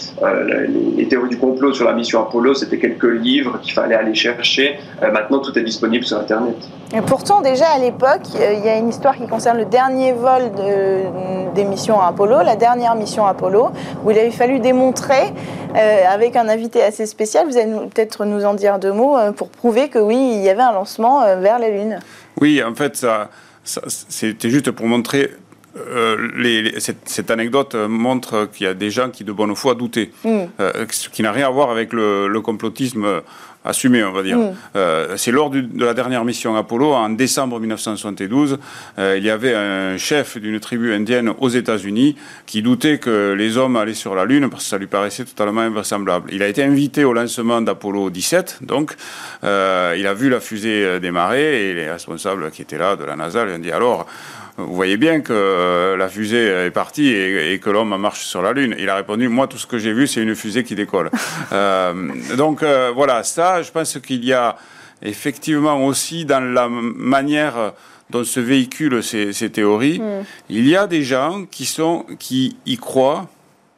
Les, 0.96 1.06
théories 1.06 1.28
du 1.28 1.36
complot 1.36 1.74
sur 1.74 1.84
la 1.84 1.92
mission 1.92 2.18
Apollo 2.22 2.54
c'était 2.54 2.78
quelques 2.78 3.12
livres 3.12 3.60
qu'il 3.60 3.74
fallait 3.74 3.94
aller 3.94 4.14
chercher. 4.14 4.78
Maintenant 5.02 5.40
tout 5.40 5.58
est 5.58 5.64
disponible 5.64 6.06
sur 6.06 6.16
internet. 6.16 6.56
Et 6.96 7.02
pourtant 7.02 7.42
déjà 7.42 7.66
à 7.76 7.78
l'époque 7.78 8.22
il 8.34 8.64
y 8.64 8.70
a 8.70 8.78
une 8.78 8.88
histoire 8.88 9.18
qui 9.18 9.26
concerne 9.26 9.58
le 9.58 9.66
dernier 9.66 10.12
vol 10.14 10.50
de, 10.56 11.54
des 11.54 11.64
missions 11.64 12.00
Apollo 12.00 12.42
la 12.42 12.56
dernière 12.56 12.94
mission 12.94 13.26
Apollo 13.26 13.68
où 14.02 14.10
il 14.10 14.18
avait 14.18 14.30
fallu 14.30 14.60
démontrer 14.60 15.34
avec 15.74 16.36
un 16.36 16.48
invité 16.48 16.82
assez 16.82 17.06
spécial. 17.06 17.46
Vous 17.46 17.56
allez 17.56 17.72
peut-être 17.88 18.24
nous 18.24 18.44
en 18.44 18.54
dire 18.54 18.78
deux 18.78 18.92
mots 18.92 19.16
euh, 19.16 19.32
pour 19.32 19.48
prouver 19.48 19.88
que 19.88 19.98
oui, 19.98 20.16
il 20.16 20.42
y 20.42 20.48
avait 20.48 20.62
un 20.62 20.72
lancement 20.72 21.22
euh, 21.22 21.36
vers 21.36 21.58
la 21.58 21.70
Lune. 21.70 21.98
Oui, 22.40 22.62
en 22.62 22.74
fait, 22.74 22.96
ça, 22.96 23.30
c'était 23.64 24.50
juste 24.50 24.70
pour 24.70 24.86
montrer 24.86 25.30
euh, 25.76 26.28
les, 26.36 26.74
cette, 26.80 27.30
anecdote 27.30 27.74
montre 27.74 28.48
qu'il 28.52 28.66
y 28.66 28.68
a 28.68 28.74
des 28.74 28.90
gens 28.90 29.10
qui 29.10 29.24
de 29.24 29.32
bonne 29.32 29.54
foi 29.54 29.74
doutaient, 29.74 30.10
mm. 30.24 30.44
ce 30.90 31.08
qui 31.08 31.22
n'a 31.22 31.32
rien 31.32 31.46
à 31.46 31.50
voir 31.50 31.70
avec 31.70 31.92
le, 31.92 32.28
le 32.28 32.40
complotisme 32.40 33.22
assumé, 33.64 34.02
on 34.04 34.12
va 34.12 34.22
dire. 34.22 34.38
Mm. 34.38 34.54
Euh, 34.76 35.16
c'est 35.16 35.30
lors 35.30 35.50
de 35.50 35.84
la 35.84 35.94
dernière 35.94 36.24
mission 36.24 36.56
Apollo, 36.56 36.92
en 36.92 37.10
décembre 37.10 37.60
1972, 37.60 38.58
euh, 38.98 39.14
il 39.18 39.24
y 39.24 39.30
avait 39.30 39.54
un 39.54 39.96
chef 39.98 40.38
d'une 40.38 40.58
tribu 40.60 40.92
indienne 40.92 41.32
aux 41.38 41.48
États-Unis 41.48 42.16
qui 42.46 42.62
doutait 42.62 42.98
que 42.98 43.32
les 43.32 43.56
hommes 43.56 43.76
allaient 43.76 43.94
sur 43.94 44.14
la 44.14 44.24
Lune 44.24 44.48
parce 44.50 44.64
que 44.64 44.70
ça 44.70 44.78
lui 44.78 44.86
paraissait 44.86 45.24
totalement 45.24 45.60
invraisemblable. 45.60 46.30
Il 46.32 46.42
a 46.42 46.48
été 46.48 46.62
invité 46.62 47.04
au 47.04 47.12
lancement 47.12 47.60
d'Apollo 47.60 48.10
17, 48.10 48.58
donc 48.62 48.94
euh, 49.44 49.94
il 49.98 50.06
a 50.06 50.14
vu 50.14 50.28
la 50.28 50.40
fusée 50.40 51.00
démarrer 51.00 51.70
et 51.70 51.74
les 51.74 51.90
responsables 51.90 52.50
qui 52.50 52.62
étaient 52.62 52.78
là 52.78 52.96
de 52.96 53.04
la 53.04 53.16
NASA 53.16 53.44
lui 53.44 53.54
ont 53.54 53.58
dit 53.58 53.72
alors 53.72 54.06
vous 54.56 54.74
voyez 54.74 54.96
bien 54.96 55.20
que 55.20 55.94
la 55.98 56.08
fusée 56.08 56.66
est 56.66 56.70
partie 56.70 57.08
et, 57.08 57.58
que 57.58 57.70
l'homme 57.70 57.96
marche 57.96 58.24
sur 58.24 58.42
la 58.42 58.52
Lune. 58.52 58.74
Il 58.78 58.88
a 58.88 58.96
répondu, 58.96 59.28
moi, 59.28 59.46
tout 59.46 59.58
ce 59.58 59.66
que 59.66 59.78
j'ai 59.78 59.92
vu, 59.92 60.06
c'est 60.06 60.22
une 60.22 60.34
fusée 60.34 60.62
qui 60.62 60.74
décolle. 60.74 61.10
donc 62.36 62.62
voilà, 62.94 63.22
ça, 63.22 63.62
je 63.62 63.70
pense 63.70 63.98
qu'il 63.98 64.24
y 64.24 64.32
a 64.32 64.56
effectivement 65.02 65.84
aussi 65.84 66.24
dans 66.24 66.44
la 66.52 66.68
manière 66.68 67.72
dont 68.12 68.24
se 68.24 68.40
véhiculent 68.40 69.02
ces, 69.02 69.50
théories, 69.50 69.98
mm. 69.98 70.24
il 70.50 70.68
y 70.68 70.76
a 70.76 70.86
des 70.86 71.02
gens 71.02 71.46
qui, 71.50 71.64
sont, 71.64 72.04
qui 72.18 72.56
y 72.66 72.76
croient 72.76 73.28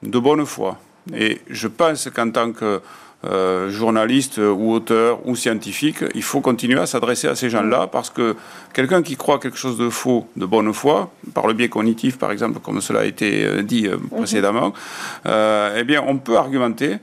de 0.02 0.18
bonne 0.18 0.44
foi. 0.44 0.78
Et 1.14 1.40
je 1.48 1.68
pense 1.68 2.08
qu'en 2.14 2.30
tant 2.30 2.52
que 2.52 2.80
euh, 3.26 3.70
journaliste 3.70 4.38
ou 4.38 4.72
auteur 4.72 5.18
ou 5.26 5.36
scientifique, 5.36 5.98
il 6.14 6.22
faut 6.22 6.40
continuer 6.40 6.78
à 6.78 6.86
s'adresser 6.86 7.28
à 7.28 7.34
ces 7.34 7.48
gens-là 7.48 7.86
parce 7.86 8.10
que 8.10 8.36
quelqu'un 8.72 9.02
qui 9.02 9.16
croit 9.16 9.38
quelque 9.38 9.56
chose 9.56 9.78
de 9.78 9.88
faux, 9.88 10.26
de 10.36 10.44
bonne 10.44 10.72
foi, 10.74 11.10
par 11.32 11.46
le 11.46 11.54
biais 11.54 11.68
cognitif 11.68 12.18
par 12.18 12.32
exemple, 12.32 12.60
comme 12.60 12.80
cela 12.80 13.00
a 13.00 13.04
été 13.04 13.44
euh, 13.44 13.62
dit 13.62 13.86
euh, 13.86 13.96
mhm. 13.96 14.08
précédemment, 14.18 14.72
eh 15.24 15.84
bien 15.84 16.04
on 16.06 16.18
peut 16.18 16.36
argumenter 16.36 16.96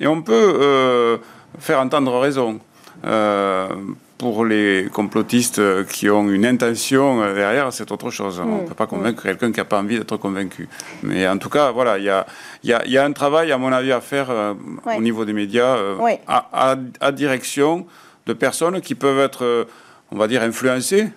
et 0.00 0.06
on 0.06 0.22
peut 0.22 1.18
faire 1.58 1.80
entendre 1.80 2.18
raison 2.18 2.60
pour 4.22 4.44
les 4.44 4.86
complotistes 4.92 5.60
qui 5.86 6.08
ont 6.08 6.30
une 6.30 6.46
intention 6.46 7.34
derrière, 7.34 7.72
c'est 7.72 7.90
autre 7.90 8.08
chose. 8.10 8.38
On 8.38 8.44
ne 8.44 8.62
mm. 8.62 8.66
peut 8.66 8.74
pas 8.74 8.86
convaincre 8.86 9.24
quelqu'un 9.24 9.50
qui 9.50 9.58
n'a 9.58 9.64
pas 9.64 9.80
envie 9.80 9.98
d'être 9.98 10.16
convaincu. 10.16 10.68
Mais 11.02 11.26
en 11.26 11.38
tout 11.38 11.48
cas, 11.48 11.72
voilà, 11.72 11.98
il 11.98 12.04
y 12.04 12.08
a, 12.08 12.24
y, 12.62 12.96
a, 12.96 13.04
un 13.04 13.10
travail, 13.10 13.50
à 13.50 13.58
mon 13.58 13.72
avis, 13.72 13.90
à 13.90 14.00
faire 14.00 14.30
euh, 14.30 14.54
au 14.96 15.02
niveau 15.02 15.24
des 15.24 15.32
médias, 15.32 15.74
euh, 15.74 15.96
à, 16.28 17.12
direction 17.12 17.84
de 18.26 18.32
personnes 18.32 18.80
qui 18.80 18.94
peuvent 18.94 19.18
être, 19.18 19.44
euh, 19.44 19.64
on 20.12 20.16
va 20.16 20.28
dire, 20.28 20.40
influencées 20.42 21.08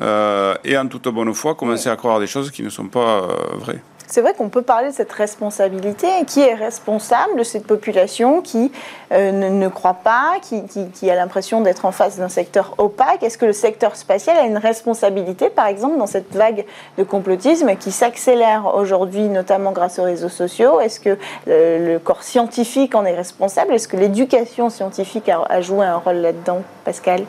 et 0.00 0.76
en 0.76 0.86
toute 0.88 1.08
bonne 1.08 1.34
foi 1.34 1.56
commencer 1.56 1.88
à 1.88 1.96
croire 1.96 2.20
des 2.20 2.28
choses 2.28 2.52
qui 2.52 2.62
ne 2.62 2.70
sont 2.70 2.86
pas 2.86 3.28
vraies. 3.54 3.82
C'est 4.06 4.20
vrai 4.20 4.34
qu'on 4.34 4.48
peut 4.48 4.62
parler 4.62 4.90
de 4.90 4.94
cette 4.94 5.12
responsabilité. 5.12 6.06
Qui 6.26 6.40
est 6.40 6.54
responsable 6.54 7.38
de 7.38 7.42
cette 7.42 7.66
population 7.66 8.42
qui 8.42 8.70
euh, 9.12 9.32
ne, 9.32 9.68
croit 9.68 9.94
pas, 9.94 10.34
qui, 10.42 11.10
a 11.10 11.14
l'impression 11.14 11.60
d'être 11.60 11.84
en 11.84 11.92
face 11.92 12.18
d'un 12.18 12.28
secteur 12.28 12.74
opaque. 12.78 13.22
Est-ce 13.22 13.38
que 13.38 13.46
le 13.46 13.52
secteur 13.52 13.96
spatial 13.96 14.36
a 14.36 14.42
une 14.42 14.58
responsabilité, 14.58 15.50
par 15.50 15.66
exemple, 15.66 15.98
dans 15.98 16.06
cette 16.06 16.34
vague 16.34 16.64
de 16.98 17.02
complotisme 17.02 17.76
qui 17.76 17.92
s'accélère 17.92 18.74
aujourd'hui, 18.74 19.28
notamment 19.28 19.72
grâce 19.72 19.98
aux 19.98 20.04
réseaux 20.04 20.28
sociaux? 20.28 20.80
Est-ce 20.80 21.00
que 21.00 21.18
euh, 21.48 21.94
le 21.94 21.98
corps 21.98 22.22
scientifique 22.22 22.94
en 22.94 23.04
est 23.04 23.14
responsable? 23.14 23.72
Est-ce 23.72 23.88
que 23.88 23.96
l'éducation 23.96 24.70
scientifique 24.70 25.28
a 25.28 25.60
joué 25.60 25.86
un 25.86 25.96
rôle 25.96 26.16
là-dedans, 26.16 26.62
Pascal? 26.84 27.24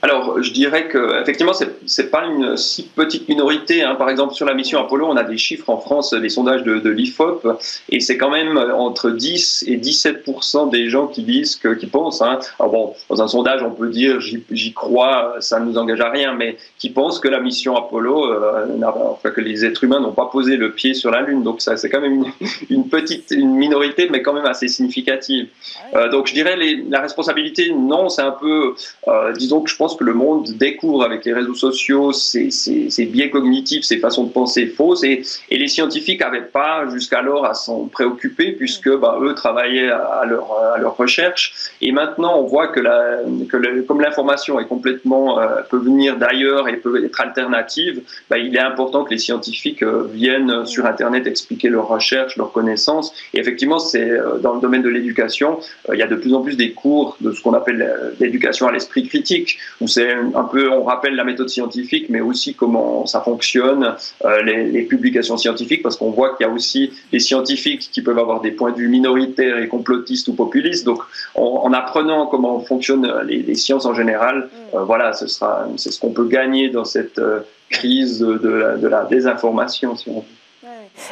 Alors, 0.00 0.40
je 0.40 0.52
dirais 0.52 0.86
que 0.86 1.20
effectivement, 1.20 1.52
c'est 1.52 1.68
n'est 1.98 2.08
pas 2.08 2.24
une 2.24 2.56
si 2.56 2.84
petite 2.84 3.28
minorité. 3.28 3.82
Hein. 3.82 3.96
Par 3.96 4.08
exemple, 4.08 4.32
sur 4.34 4.46
la 4.46 4.54
mission 4.54 4.80
Apollo, 4.80 5.06
on 5.08 5.16
a 5.16 5.24
des 5.24 5.38
chiffres 5.38 5.68
en 5.70 5.78
France, 5.78 6.14
des 6.14 6.28
sondages 6.28 6.62
de, 6.62 6.78
de 6.78 6.90
l'IFOP, 6.90 7.46
et 7.88 7.98
c'est 7.98 8.16
quand 8.16 8.30
même 8.30 8.56
entre 8.56 9.10
10 9.10 9.64
et 9.66 9.76
17% 9.76 10.70
des 10.70 10.88
gens 10.88 11.08
qui 11.08 11.22
disent 11.22 11.56
que, 11.56 11.74
qui 11.74 11.86
pensent. 11.86 12.22
Hein. 12.22 12.38
Alors 12.60 12.72
bon, 12.72 12.94
dans 13.10 13.22
un 13.22 13.28
sondage, 13.28 13.62
on 13.62 13.72
peut 13.72 13.88
dire 13.88 14.20
j'y 14.20 14.72
crois, 14.72 15.34
ça 15.40 15.58
ne 15.58 15.64
nous 15.64 15.78
engage 15.78 16.00
à 16.00 16.10
rien, 16.10 16.32
mais 16.32 16.56
qui 16.78 16.90
pensent 16.90 17.18
que 17.18 17.28
la 17.28 17.40
mission 17.40 17.76
Apollo, 17.76 18.32
euh, 18.32 18.80
enfin, 18.84 19.30
que 19.30 19.40
les 19.40 19.64
êtres 19.64 19.82
humains 19.82 20.00
n'ont 20.00 20.12
pas 20.12 20.26
posé 20.26 20.56
le 20.56 20.72
pied 20.72 20.94
sur 20.94 21.10
la 21.10 21.22
Lune. 21.22 21.42
Donc 21.42 21.60
ça, 21.60 21.76
c'est 21.76 21.90
quand 21.90 22.00
même 22.00 22.24
une, 22.70 22.88
petite, 22.88 23.32
une 23.32 23.54
minorité, 23.54 24.08
mais 24.10 24.22
quand 24.22 24.32
même 24.32 24.46
assez 24.46 24.68
significative. 24.68 25.48
Ah 25.92 25.98
euh, 25.98 26.08
donc 26.08 26.28
je 26.28 26.34
dirais 26.34 26.56
les, 26.56 26.84
la 26.88 27.00
responsabilité, 27.00 27.72
non, 27.72 28.08
c'est 28.08 28.22
un 28.22 28.30
peu, 28.30 28.74
euh, 29.08 29.32
disons 29.32 29.60
que 29.60 29.70
je 29.70 29.76
pense 29.76 29.87
que 29.96 30.04
le 30.04 30.14
monde 30.14 30.50
découvre 30.56 31.02
avec 31.02 31.24
les 31.24 31.32
réseaux 31.32 31.54
sociaux 31.54 32.12
ces, 32.12 33.08
biais 33.12 33.30
cognitifs, 33.30 33.84
ces 33.84 33.98
façons 33.98 34.24
de 34.24 34.32
penser 34.32 34.66
fausses, 34.66 35.04
et, 35.04 35.22
les 35.50 35.68
scientifiques 35.68 36.20
n'avaient 36.20 36.42
pas 36.42 36.88
jusqu'alors 36.88 37.44
à 37.44 37.54
s'en 37.54 37.86
préoccuper, 37.86 38.52
puisque 38.52 38.88
bah, 38.96 39.18
eux 39.20 39.34
travaillaient 39.34 39.90
à 39.90 40.24
leur, 40.24 40.52
à 40.74 40.78
leur 40.78 40.96
recherche. 40.96 41.52
Et 41.80 41.92
maintenant, 41.92 42.38
on 42.38 42.44
voit 42.44 42.68
que, 42.68 42.80
la, 42.80 43.18
que 43.48 43.80
comme 43.82 44.00
l'information 44.00 44.60
est 44.60 44.66
complètement 44.66 45.40
euh, 45.40 45.62
peut 45.68 45.78
venir 45.78 46.16
d'ailleurs 46.16 46.68
et 46.68 46.76
peut 46.76 47.04
être 47.04 47.20
alternative, 47.20 48.02
bah, 48.30 48.38
il 48.38 48.54
est 48.56 48.60
important 48.60 49.04
que 49.04 49.10
les 49.10 49.18
scientifiques 49.18 49.82
euh, 49.82 50.08
viennent 50.12 50.64
sur 50.66 50.86
Internet 50.86 51.26
expliquer 51.26 51.68
leurs 51.68 51.88
recherches, 51.88 52.36
leurs 52.36 52.52
connaissances. 52.52 53.12
Et 53.34 53.38
effectivement, 53.38 53.78
c'est 53.78 54.10
euh, 54.10 54.38
dans 54.38 54.54
le 54.54 54.60
domaine 54.60 54.82
de 54.82 54.88
l'éducation, 54.88 55.58
il 55.92 55.98
y 55.98 56.02
a 56.02 56.06
de 56.06 56.16
plus 56.16 56.34
en 56.34 56.42
plus 56.42 56.56
des 56.56 56.72
cours 56.72 57.16
de 57.20 57.32
ce 57.32 57.42
qu'on 57.42 57.54
appelle 57.54 58.14
l'éducation 58.20 58.68
à 58.68 58.72
l'esprit 58.72 59.06
critique, 59.06 59.58
où 59.80 59.86
c'est 59.86 60.12
un 60.12 60.44
peu, 60.44 60.70
on 60.70 60.84
rappelle 60.84 61.14
la 61.14 61.24
méthode 61.24 61.48
scientifique, 61.48 62.06
mais 62.08 62.20
aussi 62.20 62.54
comment 62.54 63.06
ça 63.06 63.20
fonctionne, 63.20 63.94
euh, 64.24 64.42
les, 64.42 64.82
publications 64.82 65.36
scientifiques, 65.36 65.82
parce 65.82 65.96
qu'on 65.96 66.10
voit 66.10 66.34
qu'il 66.36 66.46
y 66.46 66.48
a 66.48 66.52
aussi 66.52 66.92
des 67.12 67.20
scientifiques 67.20 67.90
qui 67.92 68.02
peuvent 68.02 68.18
avoir 68.18 68.40
des 68.40 68.50
points 68.50 68.72
de 68.72 68.78
vue 68.78 68.88
minoritaires 68.88 69.58
et 69.58 69.68
complotistes 69.68 70.28
ou 70.28 70.34
populistes. 70.34 70.84
Donc, 70.84 71.02
en, 71.34 71.72
apprenant 71.72 72.26
comment 72.26 72.60
fonctionnent 72.60 73.12
les, 73.26 73.54
sciences 73.54 73.84
en 73.84 73.94
général, 73.94 74.48
mm. 74.72 74.76
euh, 74.76 74.84
voilà, 74.84 75.12
ce 75.12 75.26
sera, 75.26 75.68
c'est 75.76 75.92
ce 75.92 76.00
qu'on 76.00 76.12
peut 76.12 76.26
gagner 76.26 76.70
dans 76.70 76.84
cette 76.84 77.18
euh, 77.18 77.40
crise 77.70 78.20
de, 78.20 78.86
la, 78.88 79.04
désinformation, 79.04 79.96
si 79.96 80.08
on 80.08 80.20
veut. 80.20 80.26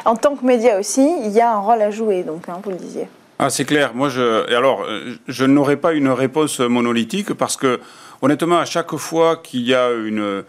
En 0.03 0.15
tant 0.15 0.35
que 0.35 0.45
média 0.45 0.77
aussi, 0.77 1.07
il 1.23 1.31
y 1.31 1.39
a 1.39 1.53
un 1.53 1.59
rôle 1.59 1.81
à 1.81 1.91
jouer, 1.91 2.23
donc, 2.23 2.49
hein, 2.49 2.59
vous 2.63 2.71
le 2.71 2.77
disiez. 2.77 3.07
Ah, 3.39 3.49
c'est 3.49 3.65
clair. 3.65 3.93
Moi, 3.93 4.09
je, 4.09 4.51
alors, 4.53 4.85
je 5.27 5.45
n'aurais 5.45 5.77
pas 5.77 5.93
une 5.93 6.09
réponse 6.09 6.59
monolithique 6.59 7.33
parce 7.33 7.55
que 7.55 7.79
honnêtement, 8.21 8.57
à 8.57 8.65
chaque 8.65 8.95
fois 8.95 9.37
qu'il 9.37 9.61
y 9.61 9.75
a 9.75 9.91
une, 9.91 10.43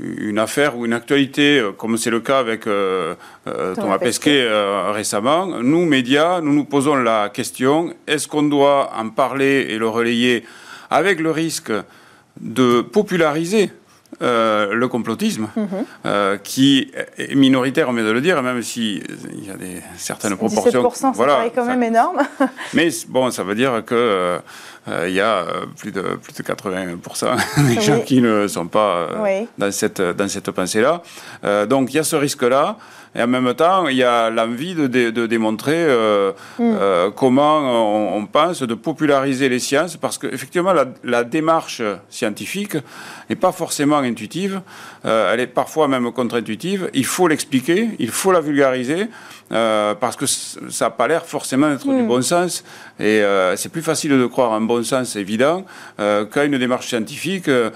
une 0.00 0.38
affaire 0.38 0.76
ou 0.76 0.86
une 0.86 0.92
actualité, 0.92 1.58
euh, 1.58 1.72
comme 1.72 1.96
c'est 1.96 2.10
le 2.10 2.20
cas 2.20 2.38
avec 2.38 2.66
euh, 2.66 3.14
euh, 3.46 3.74
Thomas 3.74 3.98
Pesquet 3.98 4.46
récemment, 4.92 5.46
nous, 5.46 5.84
médias, 5.84 6.40
nous 6.40 6.54
nous 6.54 6.64
posons 6.64 6.96
la 6.96 7.28
question, 7.28 7.94
est-ce 8.06 8.26
qu'on 8.26 8.44
doit 8.44 8.92
en 8.96 9.10
parler 9.10 9.66
et 9.68 9.78
le 9.78 9.88
relayer 9.88 10.44
avec 10.90 11.20
le 11.20 11.30
risque 11.30 11.72
de 12.40 12.80
populariser 12.80 13.70
le 14.20 14.86
complotisme, 14.86 15.48
mhm. 15.56 16.38
qui 16.42 16.90
est 17.18 17.34
minoritaire, 17.34 17.88
on 17.88 17.92
vient 17.92 18.04
de 18.04 18.10
le 18.10 18.20
dire, 18.20 18.42
même 18.42 18.62
s'il 18.62 18.98
y 19.44 19.50
a 19.50 19.56
des, 19.56 19.82
certaines 19.96 20.36
proportions. 20.36 20.82
17%, 20.82 21.12
voilà, 21.14 21.44
quand 21.54 21.64
même 21.64 21.82
énorme. 21.82 22.22
mais 22.74 22.88
bon, 23.08 23.30
ça 23.30 23.42
veut 23.42 23.54
dire 23.54 23.82
que 23.84 24.40
euh, 24.88 25.08
il 25.08 25.14
y 25.14 25.20
a 25.20 25.38
euh, 25.38 25.66
plus 25.76 25.92
de, 25.92 26.02
plus 26.02 26.34
de 26.34 26.42
80% 26.42 27.68
des 27.74 27.80
gens 27.80 28.00
qui 28.00 28.20
ne 28.20 28.46
sont 28.46 28.66
pas 28.66 29.08
euh, 29.10 29.44
dans 29.56 29.72
cette, 29.72 30.00
dans 30.00 30.28
cette 30.28 30.50
pensée-là. 30.50 31.02
donc 31.66 31.92
il 31.92 31.96
y 31.96 31.98
a 31.98 32.04
ce 32.04 32.16
risque-là. 32.16 32.76
Et 33.14 33.22
en 33.22 33.26
même 33.26 33.54
temps, 33.54 33.88
il 33.88 33.96
y 33.96 34.02
a 34.02 34.30
l'envie 34.30 34.74
de, 34.74 34.86
de, 34.86 35.26
démontrer 35.26 35.86
mm. 36.58 37.10
comment 37.14 38.16
on, 38.16 38.26
pense 38.26 38.62
de 38.62 38.74
populariser 38.74 39.48
les 39.48 39.58
sciences, 39.58 39.96
parce 39.96 40.18
qu'effectivement, 40.18 40.72
la, 40.72 40.86
la, 41.04 41.24
démarche 41.24 41.82
scientifique 42.08 42.76
n'est 43.30 43.36
pas 43.36 43.52
forcément 43.52 43.98
intuitive, 43.98 44.60
elle 45.04 45.40
est 45.40 45.46
parfois 45.46 45.86
même 45.88 46.10
contre-intuitive. 46.12 46.90
Il 46.92 47.04
faut 47.04 47.28
l'expliquer, 47.28 47.90
il 47.98 48.10
faut 48.10 48.32
la 48.32 48.40
vulgariser, 48.40 49.06
parce 49.48 50.16
que 50.16 50.26
ça 50.26 50.86
n'a 50.86 50.90
pas 50.90 51.06
l'air 51.06 51.24
forcément 51.24 51.70
d'être 51.70 51.86
du 51.86 52.02
mm. 52.02 52.06
bon 52.06 52.22
sens. 52.22 52.64
Et 52.98 53.22
c'est 53.56 53.70
plus 53.70 53.82
facile 53.82 54.10
de 54.10 54.26
croire 54.26 54.50
en 54.50 54.60
bon 54.60 54.82
sens 54.82 55.16
évident 55.16 55.64
euh, 56.00 56.24
qu'à 56.24 56.44
une 56.44 56.58
démarche 56.58 56.88
scientifique, 56.88 57.48
euh, 57.48 57.70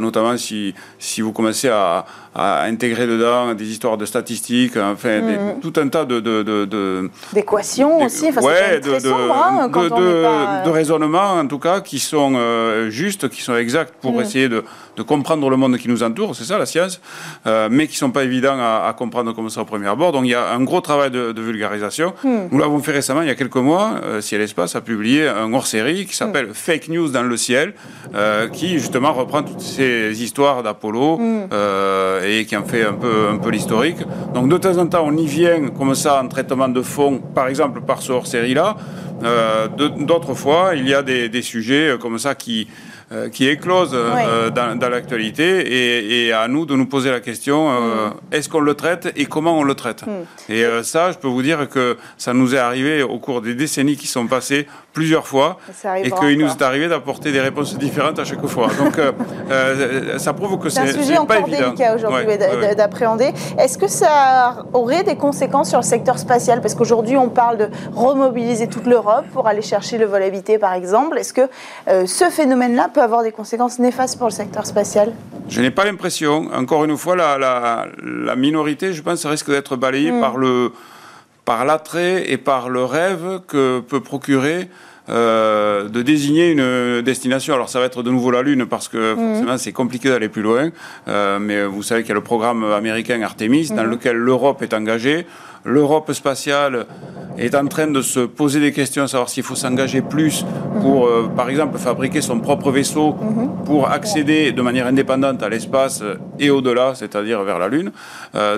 notamment 0.00 0.36
si, 0.36 0.74
si 0.98 1.20
vous 1.20 1.32
commencez 1.32 1.68
à, 1.68 2.06
intégrer 2.36 3.06
dedans 3.06 3.54
des 3.54 3.70
histoires 3.70 3.96
de 3.96 4.04
statistiques, 4.06 4.73
enfin 4.76 5.20
mm. 5.20 5.60
tout 5.60 5.72
un 5.76 5.88
tas 5.88 6.04
de... 6.04 7.10
D'équations 7.32 8.02
aussi, 8.02 8.28
enfin, 8.28 8.42
ouais, 8.42 8.80
de, 8.80 8.94
hein, 8.94 9.68
de, 10.64 10.70
raisonnements 10.70 11.34
en 11.34 11.46
tout 11.46 11.58
cas 11.58 11.80
qui 11.80 11.98
sont 11.98 12.34
euh, 12.36 12.90
justes, 12.90 13.28
qui 13.28 13.42
sont 13.42 13.56
exacts 13.56 13.94
pour 14.00 14.12
mm. 14.12 14.20
essayer 14.20 14.48
de, 14.48 14.64
comprendre 15.06 15.50
le 15.50 15.56
monde 15.56 15.76
qui 15.76 15.88
nous 15.88 16.02
entoure, 16.02 16.36
c'est 16.36 16.44
ça 16.44 16.56
la 16.56 16.66
science, 16.66 17.00
mais 17.44 17.86
qui 17.86 17.94
ne 17.94 17.98
sont 17.98 18.10
pas 18.10 18.24
évidents 18.24 18.56
à, 18.58 18.94
comprendre 18.96 19.34
comme 19.34 19.50
ça 19.50 19.62
au 19.62 19.64
premier 19.64 19.88
abord. 19.88 20.12
Donc 20.12 20.24
il 20.24 20.30
y 20.30 20.34
a 20.34 20.52
un 20.52 20.62
gros 20.62 20.80
travail 20.80 21.10
de, 21.10 21.40
vulgarisation. 21.40 22.14
Mm. 22.22 22.48
Nous 22.50 22.58
l'avons 22.58 22.78
fait 22.78 22.92
récemment, 22.92 23.22
il 23.22 23.28
y 23.28 23.30
a 23.30 23.34
quelques 23.34 23.56
mois, 23.56 24.00
Ciel 24.20 24.40
Espace 24.40 24.76
a 24.76 24.80
publié 24.80 25.28
un 25.28 25.52
hors-série 25.52 26.06
qui 26.06 26.14
s'appelle 26.14 26.50
Fake 26.52 26.88
News 26.88 27.08
dans 27.08 27.22
le 27.22 27.36
ciel, 27.36 27.74
euh, 28.14 28.48
qui 28.48 28.78
justement 28.78 29.12
reprend 29.12 29.42
toutes 29.42 29.60
ces 29.60 30.22
histoires 30.22 30.62
d'Apollo 30.62 31.20
euh, 31.52 32.13
et 32.26 32.44
qui 32.44 32.56
en 32.56 32.64
fait 32.64 32.84
un 32.84 32.94
peu, 32.94 33.50
l'historique. 33.50 33.98
Donc 34.34 34.48
de 34.48 34.56
temps 34.56 34.76
en 34.78 34.86
temps, 34.86 35.04
on 35.06 35.16
y 35.16 35.26
vient 35.26 35.68
comme 35.68 35.94
ça 35.94 36.22
en 36.22 36.28
traitement 36.28 36.68
de 36.68 36.82
fond, 36.82 37.20
par 37.34 37.48
exemple 37.48 37.80
par 37.80 38.02
ce 38.02 38.12
hors-série-là. 38.12 38.76
D'autres 39.76 40.34
fois, 40.34 40.72
il 40.74 40.88
y 40.88 40.94
a 40.94 41.02
des, 41.02 41.28
des, 41.28 41.42
sujets 41.42 41.96
comme 42.00 42.18
ça 42.18 42.34
qui, 42.34 42.68
euh, 43.14 43.28
qui 43.28 43.48
éclose 43.48 43.90
euh, 43.92 44.50
dans, 44.50 44.78
dans 44.78 44.88
l'actualité 44.88 45.60
et, 45.60 46.26
et, 46.26 46.32
à 46.32 46.48
nous 46.48 46.66
de 46.66 46.74
nous 46.74 46.86
poser 46.86 47.10
la 47.10 47.20
question 47.20 47.70
euh, 47.70 48.08
mm. 48.08 48.12
est-ce 48.32 48.48
qu'on 48.48 48.60
le 48.60 48.74
traite 48.74 49.12
et 49.14 49.26
comment 49.26 49.58
on 49.58 49.62
le 49.62 49.74
traite 49.74 50.04
mm. 50.06 50.52
Et 50.52 50.64
ça, 50.82 51.12
je 51.12 51.18
peux 51.18 51.28
vous 51.28 51.42
dire 51.42 51.68
que 51.68 51.96
ça 52.18 52.32
nous 52.32 52.54
est 52.54 52.58
arrivé 52.58 53.02
au 53.02 53.18
cours 53.18 53.40
des 53.40 53.54
décennies 53.54 53.96
qui 53.96 54.06
sont 54.06 54.26
passées 54.26 54.66
plusieurs 54.92 55.26
fois 55.26 55.58
et 56.02 56.10
qu'il 56.10 56.38
nous 56.38 56.48
est 56.48 56.62
arrivé 56.62 56.88
d'apporter 56.88 57.32
des 57.32 57.40
réponses 57.40 57.76
différentes 57.78 58.18
à 58.18 58.24
chaque 58.24 58.44
fois. 58.46 58.68
Donc 58.78 59.00
ça 60.18 60.32
prouve 60.32 60.58
que 60.58 60.68
c'est 60.68 60.80
un 60.80 60.92
sujet 60.92 61.16
encore 61.18 61.48
délicat 61.48 61.94
aujourd'hui 61.94 62.36
d'appréhender. 62.76 63.32
Est-ce 63.58 63.78
que 63.78 63.88
ça 63.88 64.66
aurait 64.72 65.02
des 65.02 65.16
conséquences 65.16 65.70
sur 65.70 65.78
le 65.78 65.84
secteur 65.84 66.18
spatial? 66.18 66.60
Parce 66.60 66.74
qu'aujourd'hui, 66.74 67.16
on 67.16 67.28
parle 67.28 67.56
de 67.56 67.68
remobiliser 67.94 68.66
toute 68.68 68.86
l'Europe 68.86 69.24
pour 69.32 69.46
aller 69.46 69.62
chercher 69.62 69.98
le 69.98 70.06
vol 70.06 70.22
habité, 70.22 70.58
par 70.58 70.74
exemple. 70.74 71.18
Est-ce 71.18 71.32
que 71.32 71.48
ce 71.86 72.30
phénomène-là 72.30 72.90
peut 72.92 73.03
avoir 73.04 73.22
des 73.22 73.32
conséquences 73.32 73.78
néfastes 73.78 74.18
pour 74.18 74.28
le 74.28 74.32
secteur 74.32 74.66
spatial 74.66 75.12
Je 75.48 75.60
n'ai 75.60 75.70
pas 75.70 75.84
l'impression. 75.84 76.48
Encore 76.52 76.84
une 76.84 76.96
fois, 76.96 77.14
la, 77.14 77.38
la, 77.38 78.36
minorité, 78.36 78.92
je 78.92 79.02
pense, 79.02 79.24
risque 79.26 79.50
d'être 79.50 79.76
balayée 79.76 80.10
hmm. 80.12 80.20
par 80.20 80.36
le 80.36 80.72
par 81.44 81.66
l'attrait 81.66 82.30
et 82.30 82.38
par 82.38 82.70
le 82.70 82.84
rêve 82.84 83.40
que 83.46 83.80
peut 83.80 84.00
procurer 84.00 84.70
euh, 85.10 85.88
de 85.90 86.00
désigner 86.00 86.50
une 86.50 87.02
destination. 87.02 87.52
Alors 87.52 87.68
ça 87.68 87.78
va 87.78 87.84
être 87.84 88.02
de 88.02 88.10
nouveau 88.10 88.30
la 88.30 88.40
Lune 88.40 88.64
parce 88.64 88.88
que 88.88 89.12
hmm. 89.12 89.16
forcément 89.16 89.58
c'est 89.58 89.72
compliqué 89.72 90.08
d'aller 90.08 90.30
plus 90.30 90.40
loin. 90.40 90.70
Euh, 91.08 91.38
mais 91.38 91.66
vous 91.66 91.82
savez 91.82 92.02
qu'il 92.02 92.08
y 92.08 92.12
a 92.12 92.14
le 92.14 92.22
programme 92.22 92.64
américain 92.64 93.20
Artemis 93.20 93.68
dans 93.68 93.84
hmm. 93.84 93.90
lequel 93.90 94.16
l'Europe 94.16 94.62
est 94.62 94.72
engagée. 94.72 95.26
L'Europe 95.66 96.10
spatiale 96.12 96.86
est 97.36 97.54
en 97.54 97.66
train 97.66 97.86
de 97.86 98.00
se 98.00 98.20
poser 98.20 98.60
des 98.60 98.72
questions 98.72 99.02
à 99.02 99.08
savoir 99.08 99.28
s'il 99.28 99.42
faut 99.42 99.54
s'engager 99.54 100.00
plus 100.00 100.44
pour, 100.80 101.06
euh, 101.06 101.30
par 101.36 101.50
exemple, 101.50 101.78
fabriquer 101.78 102.22
son 102.22 102.40
propre 102.40 102.70
vaisseau 102.70 103.14
pour 103.66 103.90
accéder 103.90 104.52
de 104.52 104.62
manière 104.62 104.86
indépendante 104.86 105.42
à 105.42 105.48
l'espace 105.50 106.02
et 106.38 106.48
au-delà, 106.48 106.94
c'est-à-dire 106.94 107.42
vers 107.42 107.58
la 107.58 107.68
Lune. 107.68 107.92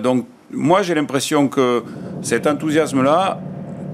Donc, 0.03 0.27
moi, 0.53 0.83
j'ai 0.83 0.95
l'impression 0.95 1.49
que 1.49 1.85
cet 2.23 2.47
enthousiasme-là, 2.47 3.41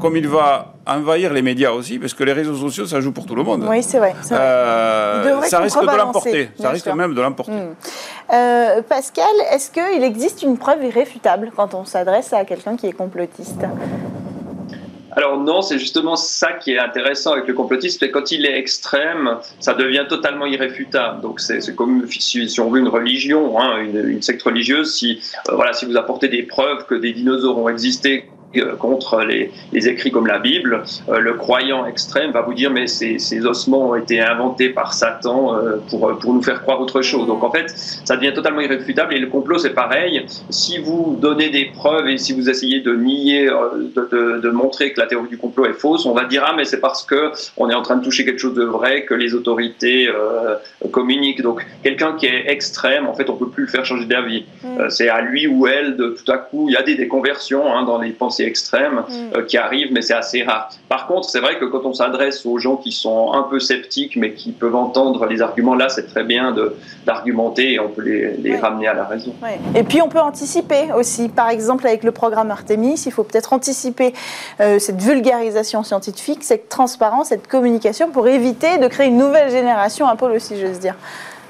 comme 0.01 0.17
il 0.17 0.27
va 0.27 0.72
envahir 0.87 1.33
les 1.33 1.43
médias 1.43 1.71
aussi, 1.71 1.99
parce 1.99 2.15
que 2.15 2.25
les 2.25 2.33
réseaux 2.33 2.57
sociaux, 2.57 2.87
ça 2.87 3.01
joue 3.01 3.13
pour 3.13 3.27
tout 3.27 3.35
le 3.35 3.43
monde. 3.43 3.67
Oui, 3.69 3.83
c'est 3.83 3.99
vrai. 3.99 4.15
Euh, 4.33 5.43
ça 5.43 5.61
risque 5.61 5.81
de 5.81 5.97
l'emporter. 5.97 6.51
Ça 6.61 6.71
risque 6.71 6.87
même 6.89 7.15
de 7.15 7.21
l'emporter. 7.21 7.53
Hmm. 7.53 8.83
Pascal, 8.89 9.25
est-ce 9.51 9.71
qu'il 9.71 10.03
existe 10.03 10.43
une 10.43 10.59
preuve 10.59 10.85
irréfutable 10.85 11.53
quand 11.55 11.75
on 11.75 11.85
s'adresse 11.85 12.33
à 12.33 12.45
quelqu'un 12.45 12.77
qui 12.77 12.87
est 12.87 12.93
complotiste? 12.93 13.65
Alors 15.15 15.39
non, 15.39 15.61
c'est 15.61 15.79
justement 15.79 16.17
ça 16.17 16.55
qui 16.55 16.73
est 16.73 16.79
intéressant 16.79 17.33
avec 17.33 17.47
le 17.47 17.53
complotisme, 17.53 17.99
c'est 18.01 18.11
quand 18.11 18.33
il 18.33 18.47
est 18.47 18.59
extrême, 18.59 19.39
ça 19.61 19.75
devient 19.75 20.07
totalement 20.09 20.47
irréfutable. 20.47 21.21
Donc 21.21 21.39
c'est 21.41 21.75
comme 21.77 22.07
si, 22.09 22.61
on 22.61 22.71
veut 22.71 22.81
une 22.81 22.89
religion, 22.89 23.61
hein, 23.61 23.81
une, 23.83 24.23
secte 24.23 24.43
religieuse, 24.43 24.95
si 24.95 25.21
euh, 25.49 25.55
voilà, 25.55 25.75
si 25.75 25.85
vous 25.85 25.97
apportez 25.99 26.29
des 26.29 26.43
preuves 26.43 26.87
que 26.87 26.95
des 26.95 27.13
dinosaures 27.13 27.59
ont 27.59 27.69
existé 27.69 28.25
euh, 28.31 28.32
contre 28.79 29.23
les, 29.23 29.51
écrits 29.89 30.11
comme 30.11 30.27
la 30.27 30.39
Bible, 30.39 30.85
euh, 31.09 31.19
le 31.19 31.35
croyant 31.35 31.87
extrême 31.87 32.31
va 32.31 32.43
vous 32.43 32.55
dire 32.55 32.71
mais 32.71 32.87
ces, 32.87 33.19
ces 33.19 33.45
ossements 33.47 33.91
ont 33.91 33.95
été 33.97 34.21
inventés 34.21 34.69
par 34.69 34.95
Satan 34.95 35.57
euh, 35.57 35.77
pour, 35.89 36.17
pour 36.19 36.35
nous 36.35 36.43
faire 36.43 36.63
croire 36.63 36.81
autre 36.81 37.03
chose. 37.03 37.27
Donc 37.27 37.43
en 37.43 37.51
fait, 37.51 37.73
ça 38.05 38.17
devient 38.17 38.33
totalement 38.35 38.61
irréfutable 38.61 39.15
et 39.15 39.19
le 39.19 39.27
complot 39.27 39.59
c'est 39.59 39.75
pareil. 39.75 40.27
Si 40.51 40.79
vous 40.79 41.17
donnez 41.21 41.51
des 41.51 41.67
preuves 41.67 42.09
et 42.09 42.19
si 42.19 42.33
vous 42.33 42.49
essayez 42.49 42.81
de 42.81 42.95
nier, 42.95 43.47
de, 43.47 44.41
de, 44.41 44.51
montrer 44.51 44.93
que 44.93 45.01
la 45.01 45.07
théorie 45.07 45.29
du 45.29 45.39
complot 45.39 45.67
est 45.67 45.73
fausse, 45.73 46.07
on 46.07 46.13
va 46.13 46.25
dire 46.25 46.45
ah 46.47 46.55
mais 46.57 46.65
c'est 46.65 46.81
parce 46.81 47.05
que 47.05 47.33
on 47.57 47.71
est 47.71 47.75
en 47.75 47.83
train 47.83 47.97
de 47.97 48.05
toucher 48.05 48.25
quelque 48.25 48.39
chose 48.39 48.55
de 48.55 48.65
vrai 48.65 49.05
que 49.05 49.15
les 49.15 49.35
autorités 49.35 50.09
communiquent. 50.91 51.43
Donc 51.43 51.67
quelqu'un 51.83 52.15
qui 52.15 52.27
est 52.27 52.51
extrême, 52.51 53.07
en 53.07 53.15
fait, 53.15 53.31
on 53.31 53.37
peut 53.37 53.49
plus 53.49 53.65
le 53.65 53.71
faire 53.71 53.85
changer 53.85 54.05
d'avis. 54.05 54.45
Mm. 54.63 54.91
c'est 54.91 55.09
à 55.09 55.21
lui 55.23 55.47
ou 55.47 55.67
elle 55.67 55.97
de 55.97 56.09
tout 56.09 56.31
à 56.31 56.39
coup, 56.39 56.69
il 56.69 56.75
y 56.75 56.77
a 56.77 56.83
des 56.83 56.95
déconversions 56.95 57.75
hein, 57.75 57.85
dans 57.85 57.99
les 57.99 58.11
pensées 58.11 58.42
extrêmes 58.45 59.05
mm. 59.09 59.37
euh, 59.37 59.45
qui 59.45 59.57
arrivent, 59.57 59.93
mais 59.93 60.03
c'est 60.03 60.15
assez 60.15 60.43
rare. 60.43 60.71
Par 60.89 61.07
contre, 61.07 61.29
c'est 61.29 61.41
vrai 61.41 61.59
que 61.59 61.65
quand 61.65 61.85
on 61.85 61.93
s'adresse 61.93 62.45
aux 62.47 62.59
gens 62.59 62.77
qui 62.77 62.93
sont 62.93 63.33
un 63.33 63.43
peu 63.43 63.61
sceptiques, 63.61 64.17
mais 64.17 64.33
qui 64.33 64.53
peuvent 64.53 64.75
entendre 64.75 65.27
les 65.27 65.43
arguments, 65.43 65.75
là, 65.75 65.89
c'est 65.89 66.07
très 66.07 66.25
bien 66.25 66.55
d'argumenter 67.07 67.75
et 67.75 67.81
on 67.81 67.89
peut 67.89 68.03
les, 68.03 68.57
ramener 68.57 68.87
à 68.87 68.95
la 68.95 69.05
raison. 69.05 69.35
Et 69.75 69.83
puis, 69.83 70.03
on 70.03 70.09
peut 70.09 70.21
anticiper 70.21 70.93
aussi. 70.97 71.29
Par 71.29 71.49
exemple, 71.49 71.87
avec 71.87 72.05
le 72.05 72.13
programme 72.13 72.51
Artemis, 72.51 73.03
il 73.07 73.13
faut 73.13 73.25
peut-être 73.25 73.53
anticiper 73.53 74.13
euh, 74.61 74.79
cette 74.79 75.01
vulgarisation 75.01 75.83
scientifique, 75.83 76.45
cette 76.45 76.69
transparence, 76.69 77.29
cette 77.29 77.49
communication 77.49 78.11
pour 78.11 78.29
éviter 78.29 78.79
de 78.79 78.87
créer 78.89 79.09
une 79.09 79.19
nouvelle 79.19 79.51
génération 79.51 80.07
Apollo, 80.07 80.39
si 80.39 80.61
j'ose 80.61 80.79
dire. 80.79 80.95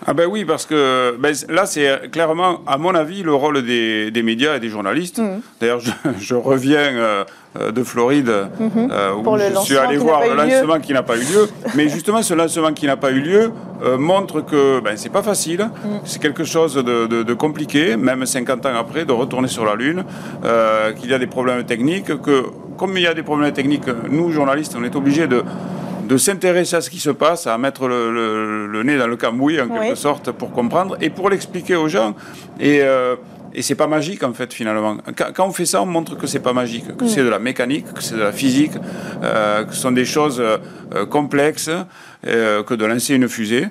Ah 0.07 0.15
ben 0.15 0.27
oui, 0.29 0.45
parce 0.45 0.67
que 0.67 1.17
ben, 1.19 1.33
là, 1.49 1.65
c'est 1.67 2.11
clairement, 2.11 2.61
à 2.67 2.77
mon 2.77 2.95
avis, 2.95 3.23
le 3.23 3.35
rôle 3.35 3.63
des, 3.63 4.11
des 4.11 4.23
médias 4.23 4.57
et 4.57 4.61
des 4.61 4.69
journalistes. 4.69 5.19
Mmh. 5.19 5.41
D'ailleurs, 5.61 5.81
je, 5.81 5.91
je, 6.21 6.35
reviens 6.35 6.79
euh, 6.79 7.25
euh, 7.61 7.71
de 7.71 7.83
Floride, 7.85 8.29
mmh. 8.59 8.89
euh, 8.91 9.15
où 9.15 9.39
je 9.39 9.61
suis 9.61 9.77
allé 9.77 9.97
voir 9.99 10.23
le 10.23 10.35
lancement 10.35 10.81
qui 10.81 10.93
n'a 10.93 11.05
pas 11.05 11.17
eu 11.17 11.21
lieu. 11.21 11.49
Mais 11.77 11.89
justement, 11.89 12.23
ce 12.23 12.35
lancement 12.35 12.73
qui 12.73 12.87
n'a 12.87 12.97
pas 12.97 13.13
eu 13.13 13.21
lieu 13.21 13.53
montre 13.99 14.41
que 14.41 14.81
ben, 14.81 14.97
c'est 14.97 15.09
pas 15.09 15.23
facile, 15.23 15.63
mmh. 15.63 15.89
c'est 16.05 16.21
quelque 16.21 16.45
chose 16.45 16.75
de, 16.75 17.07
de, 17.07 17.23
de, 17.23 17.35
compliqué, 17.35 17.97
même 17.97 18.27
50 18.27 18.67
ans 18.67 18.77
après, 18.79 19.05
de 19.05 19.13
retourner 19.13 19.49
sur 19.49 19.65
la 19.65 19.75
Lune, 19.75 20.05
qu'il 21.01 21.11
y 21.11 21.15
a 21.15 21.19
des 21.19 21.27
problèmes 21.27 21.65
techniques, 21.65 22.21
que 22.23 22.45
comme 22.77 22.97
il 22.97 23.03
y 23.03 23.07
a 23.07 23.15
des 23.15 23.23
problèmes 23.23 23.53
techniques, 23.53 23.87
nous, 24.09 24.31
journalistes, 24.31 24.77
on 24.79 24.85
est 24.85 24.97
obligés 24.97 25.27
de 25.27 25.45
de 26.13 26.19
s'intéresser 26.19 26.77
à 26.77 26.83
ce 26.83 26.91
qui 26.91 26.99
se 26.99 27.09
passe, 27.09 27.47
à 27.47 27.57
mettre 27.57 27.89
le, 27.89 28.83
nez 28.85 28.99
dans 28.99 29.07
le 29.07 29.17
cambouis 29.17 29.59
en 29.61 29.69
quelque 29.69 29.95
sorte 29.95 30.31
pour 30.31 30.53
comprendre 30.53 30.97
et 31.01 31.09
pour 31.09 31.31
l'expliquer 31.31 31.75
aux 31.75 31.89
gens. 31.89 32.15
Et, 32.61 32.83
euh, 32.83 33.17
et 33.55 33.63
c'est 33.63 33.75
pas 33.75 33.87
magique 33.87 34.23
en 34.23 34.35
fait 34.35 34.53
finalement. 34.53 34.99
Quand, 35.35 35.47
on 35.47 35.53
fait 35.53 35.65
ça, 35.65 35.81
on 35.81 35.87
montre 35.87 36.17
que 36.19 36.27
c'est 36.27 36.41
pas 36.41 36.53
magique, 36.53 36.97
que 36.97 37.05
mm. 37.05 37.09
c'est 37.09 37.25
de 37.25 37.31
la 37.31 37.39
mécanique, 37.39 37.91
que 37.95 38.03
c'est 38.03 38.15
de 38.15 38.21
la 38.21 38.33
physique, 38.33 38.73
euh, 39.23 39.65
que 39.65 39.75
ce 39.75 39.81
sont 39.81 39.93
des 39.93 40.05
choses 40.05 40.39
euh, 40.41 41.07
complexes 41.07 41.71
euh, 42.27 42.63
que 42.63 42.75
de 42.75 42.85
lancer 42.85 43.15
une 43.15 43.29
fusée. 43.29 43.69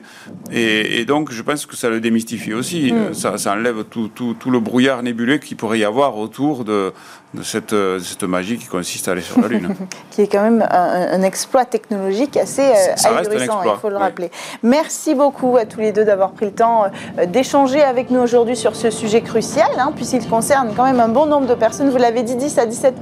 Et, 0.52 1.06
donc, 1.06 1.32
je 1.32 1.42
pense 1.42 1.66
que 1.66 1.76
ça 1.76 1.90
le 1.90 2.00
démystifie 2.00 2.54
aussi. 2.54 2.92
Mm. 2.92 3.14
Ça, 3.14 3.38
ça, 3.38 3.54
enlève 3.54 3.84
tout, 3.90 4.10
tout, 4.14 4.36
tout, 4.40 4.52
le 4.52 4.60
brouillard 4.60 5.04
nébuleux 5.04 5.38
qu'il 5.38 5.58
pourrait 5.58 5.80
y 5.80 5.86
avoir 5.86 6.18
autour 6.18 6.64
de, 6.64 6.94
de 7.34 7.44
cette, 7.44 7.76
cette, 8.04 8.24
magie 8.24 8.58
qui 8.58 8.68
consiste 8.68 9.08
à 9.08 9.12
aller 9.12 9.22
sur 9.22 9.40
la 9.42 9.48
Lune. 9.48 9.76
qui 10.12 10.22
est 10.22 10.28
quand 10.28 10.44
même 10.44 10.66
un, 10.70 11.22
exploit 11.22 11.66
technologique 11.66 12.38
assez 12.38 12.62
euh, 12.62 12.96
il 13.40 13.80
faut 13.82 13.90
le 13.90 13.98
rappeler. 13.98 14.32
Merci 14.64 15.16
beaucoup 15.16 15.58
à 15.58 15.66
tous 15.66 15.80
les 15.80 15.92
deux 15.92 16.04
d'avoir 16.04 16.32
pris 16.32 16.46
le 16.46 16.52
temps 16.52 16.86
euh, 17.18 17.26
d'échanger 17.26 17.82
avec 17.82 18.10
nous 18.10 18.20
aujourd'hui 18.20 18.56
sur 18.56 18.76
ce 18.76 18.90
sujet 18.90 19.22
crucial, 19.22 19.70
hein, 19.78 19.92
puisqu'il 19.96 20.28
concerne 20.28 20.74
quand 20.76 20.84
même 20.84 21.00
un 21.00 21.08
bon 21.08 21.26
nombre 21.26 21.48
de 21.48 21.56
personnes. 21.56 21.90
Vous 21.90 21.98
l'avez 21.98 22.24
dit, 22.24 22.36
10 22.36 22.58
à 22.58 22.66
17 22.66 22.96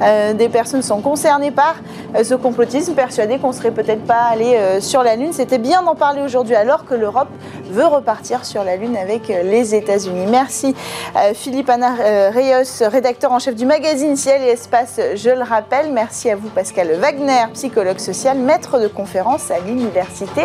des 0.00 0.48
personnes 0.48 0.82
sont 0.82 1.00
concernées 1.00 1.50
par 1.50 1.76
ce 2.22 2.34
complotisme, 2.34 2.94
persuadées 2.94 3.38
qu'on 3.38 3.52
serait 3.52 3.70
peut-être 3.70 4.04
pas 4.04 4.30
euh, 4.40 4.80
sur 4.80 5.02
la 5.02 5.16
Lune. 5.16 5.32
C'était 5.32 5.58
bien 5.58 5.82
d'en 5.82 5.94
parler 5.94 6.22
aujourd'hui 6.22 6.54
alors 6.54 6.84
que 6.84 6.94
l'Europe 6.94 7.28
veut 7.70 7.86
repartir 7.86 8.44
sur 8.44 8.64
la 8.64 8.76
Lune 8.76 8.96
avec 8.96 9.30
euh, 9.30 9.42
les 9.42 9.74
États-Unis. 9.74 10.26
Merci 10.30 10.74
euh, 11.16 11.32
Philippe 11.34 11.68
Anna 11.68 11.94
Reyes, 12.30 12.82
rédacteur 12.82 13.32
en 13.32 13.38
chef 13.38 13.54
du 13.54 13.66
magazine 13.66 14.16
Ciel 14.16 14.42
et 14.42 14.50
Espace, 14.50 15.00
je 15.14 15.30
le 15.30 15.42
rappelle. 15.42 15.92
Merci 15.92 16.30
à 16.30 16.36
vous 16.36 16.48
Pascal 16.48 16.92
Wagner, 16.92 17.46
psychologue 17.54 17.98
social, 17.98 18.38
maître 18.38 18.78
de 18.78 18.88
conférence 18.88 19.50
à 19.50 19.58
l'Université 19.60 20.42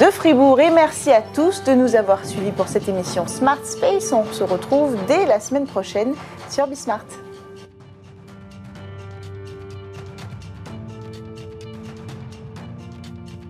de 0.00 0.06
Fribourg. 0.06 0.60
Et 0.60 0.70
merci 0.70 1.10
à 1.10 1.22
tous 1.22 1.62
de 1.64 1.72
nous 1.72 1.96
avoir 1.96 2.24
suivis 2.24 2.52
pour 2.52 2.68
cette 2.68 2.88
émission 2.88 3.26
Smart 3.26 3.58
Space. 3.64 4.12
On 4.12 4.24
se 4.32 4.44
retrouve 4.44 4.96
dès 5.06 5.26
la 5.26 5.40
semaine 5.40 5.66
prochaine 5.66 6.14
sur 6.50 6.66
Bismart. 6.66 7.27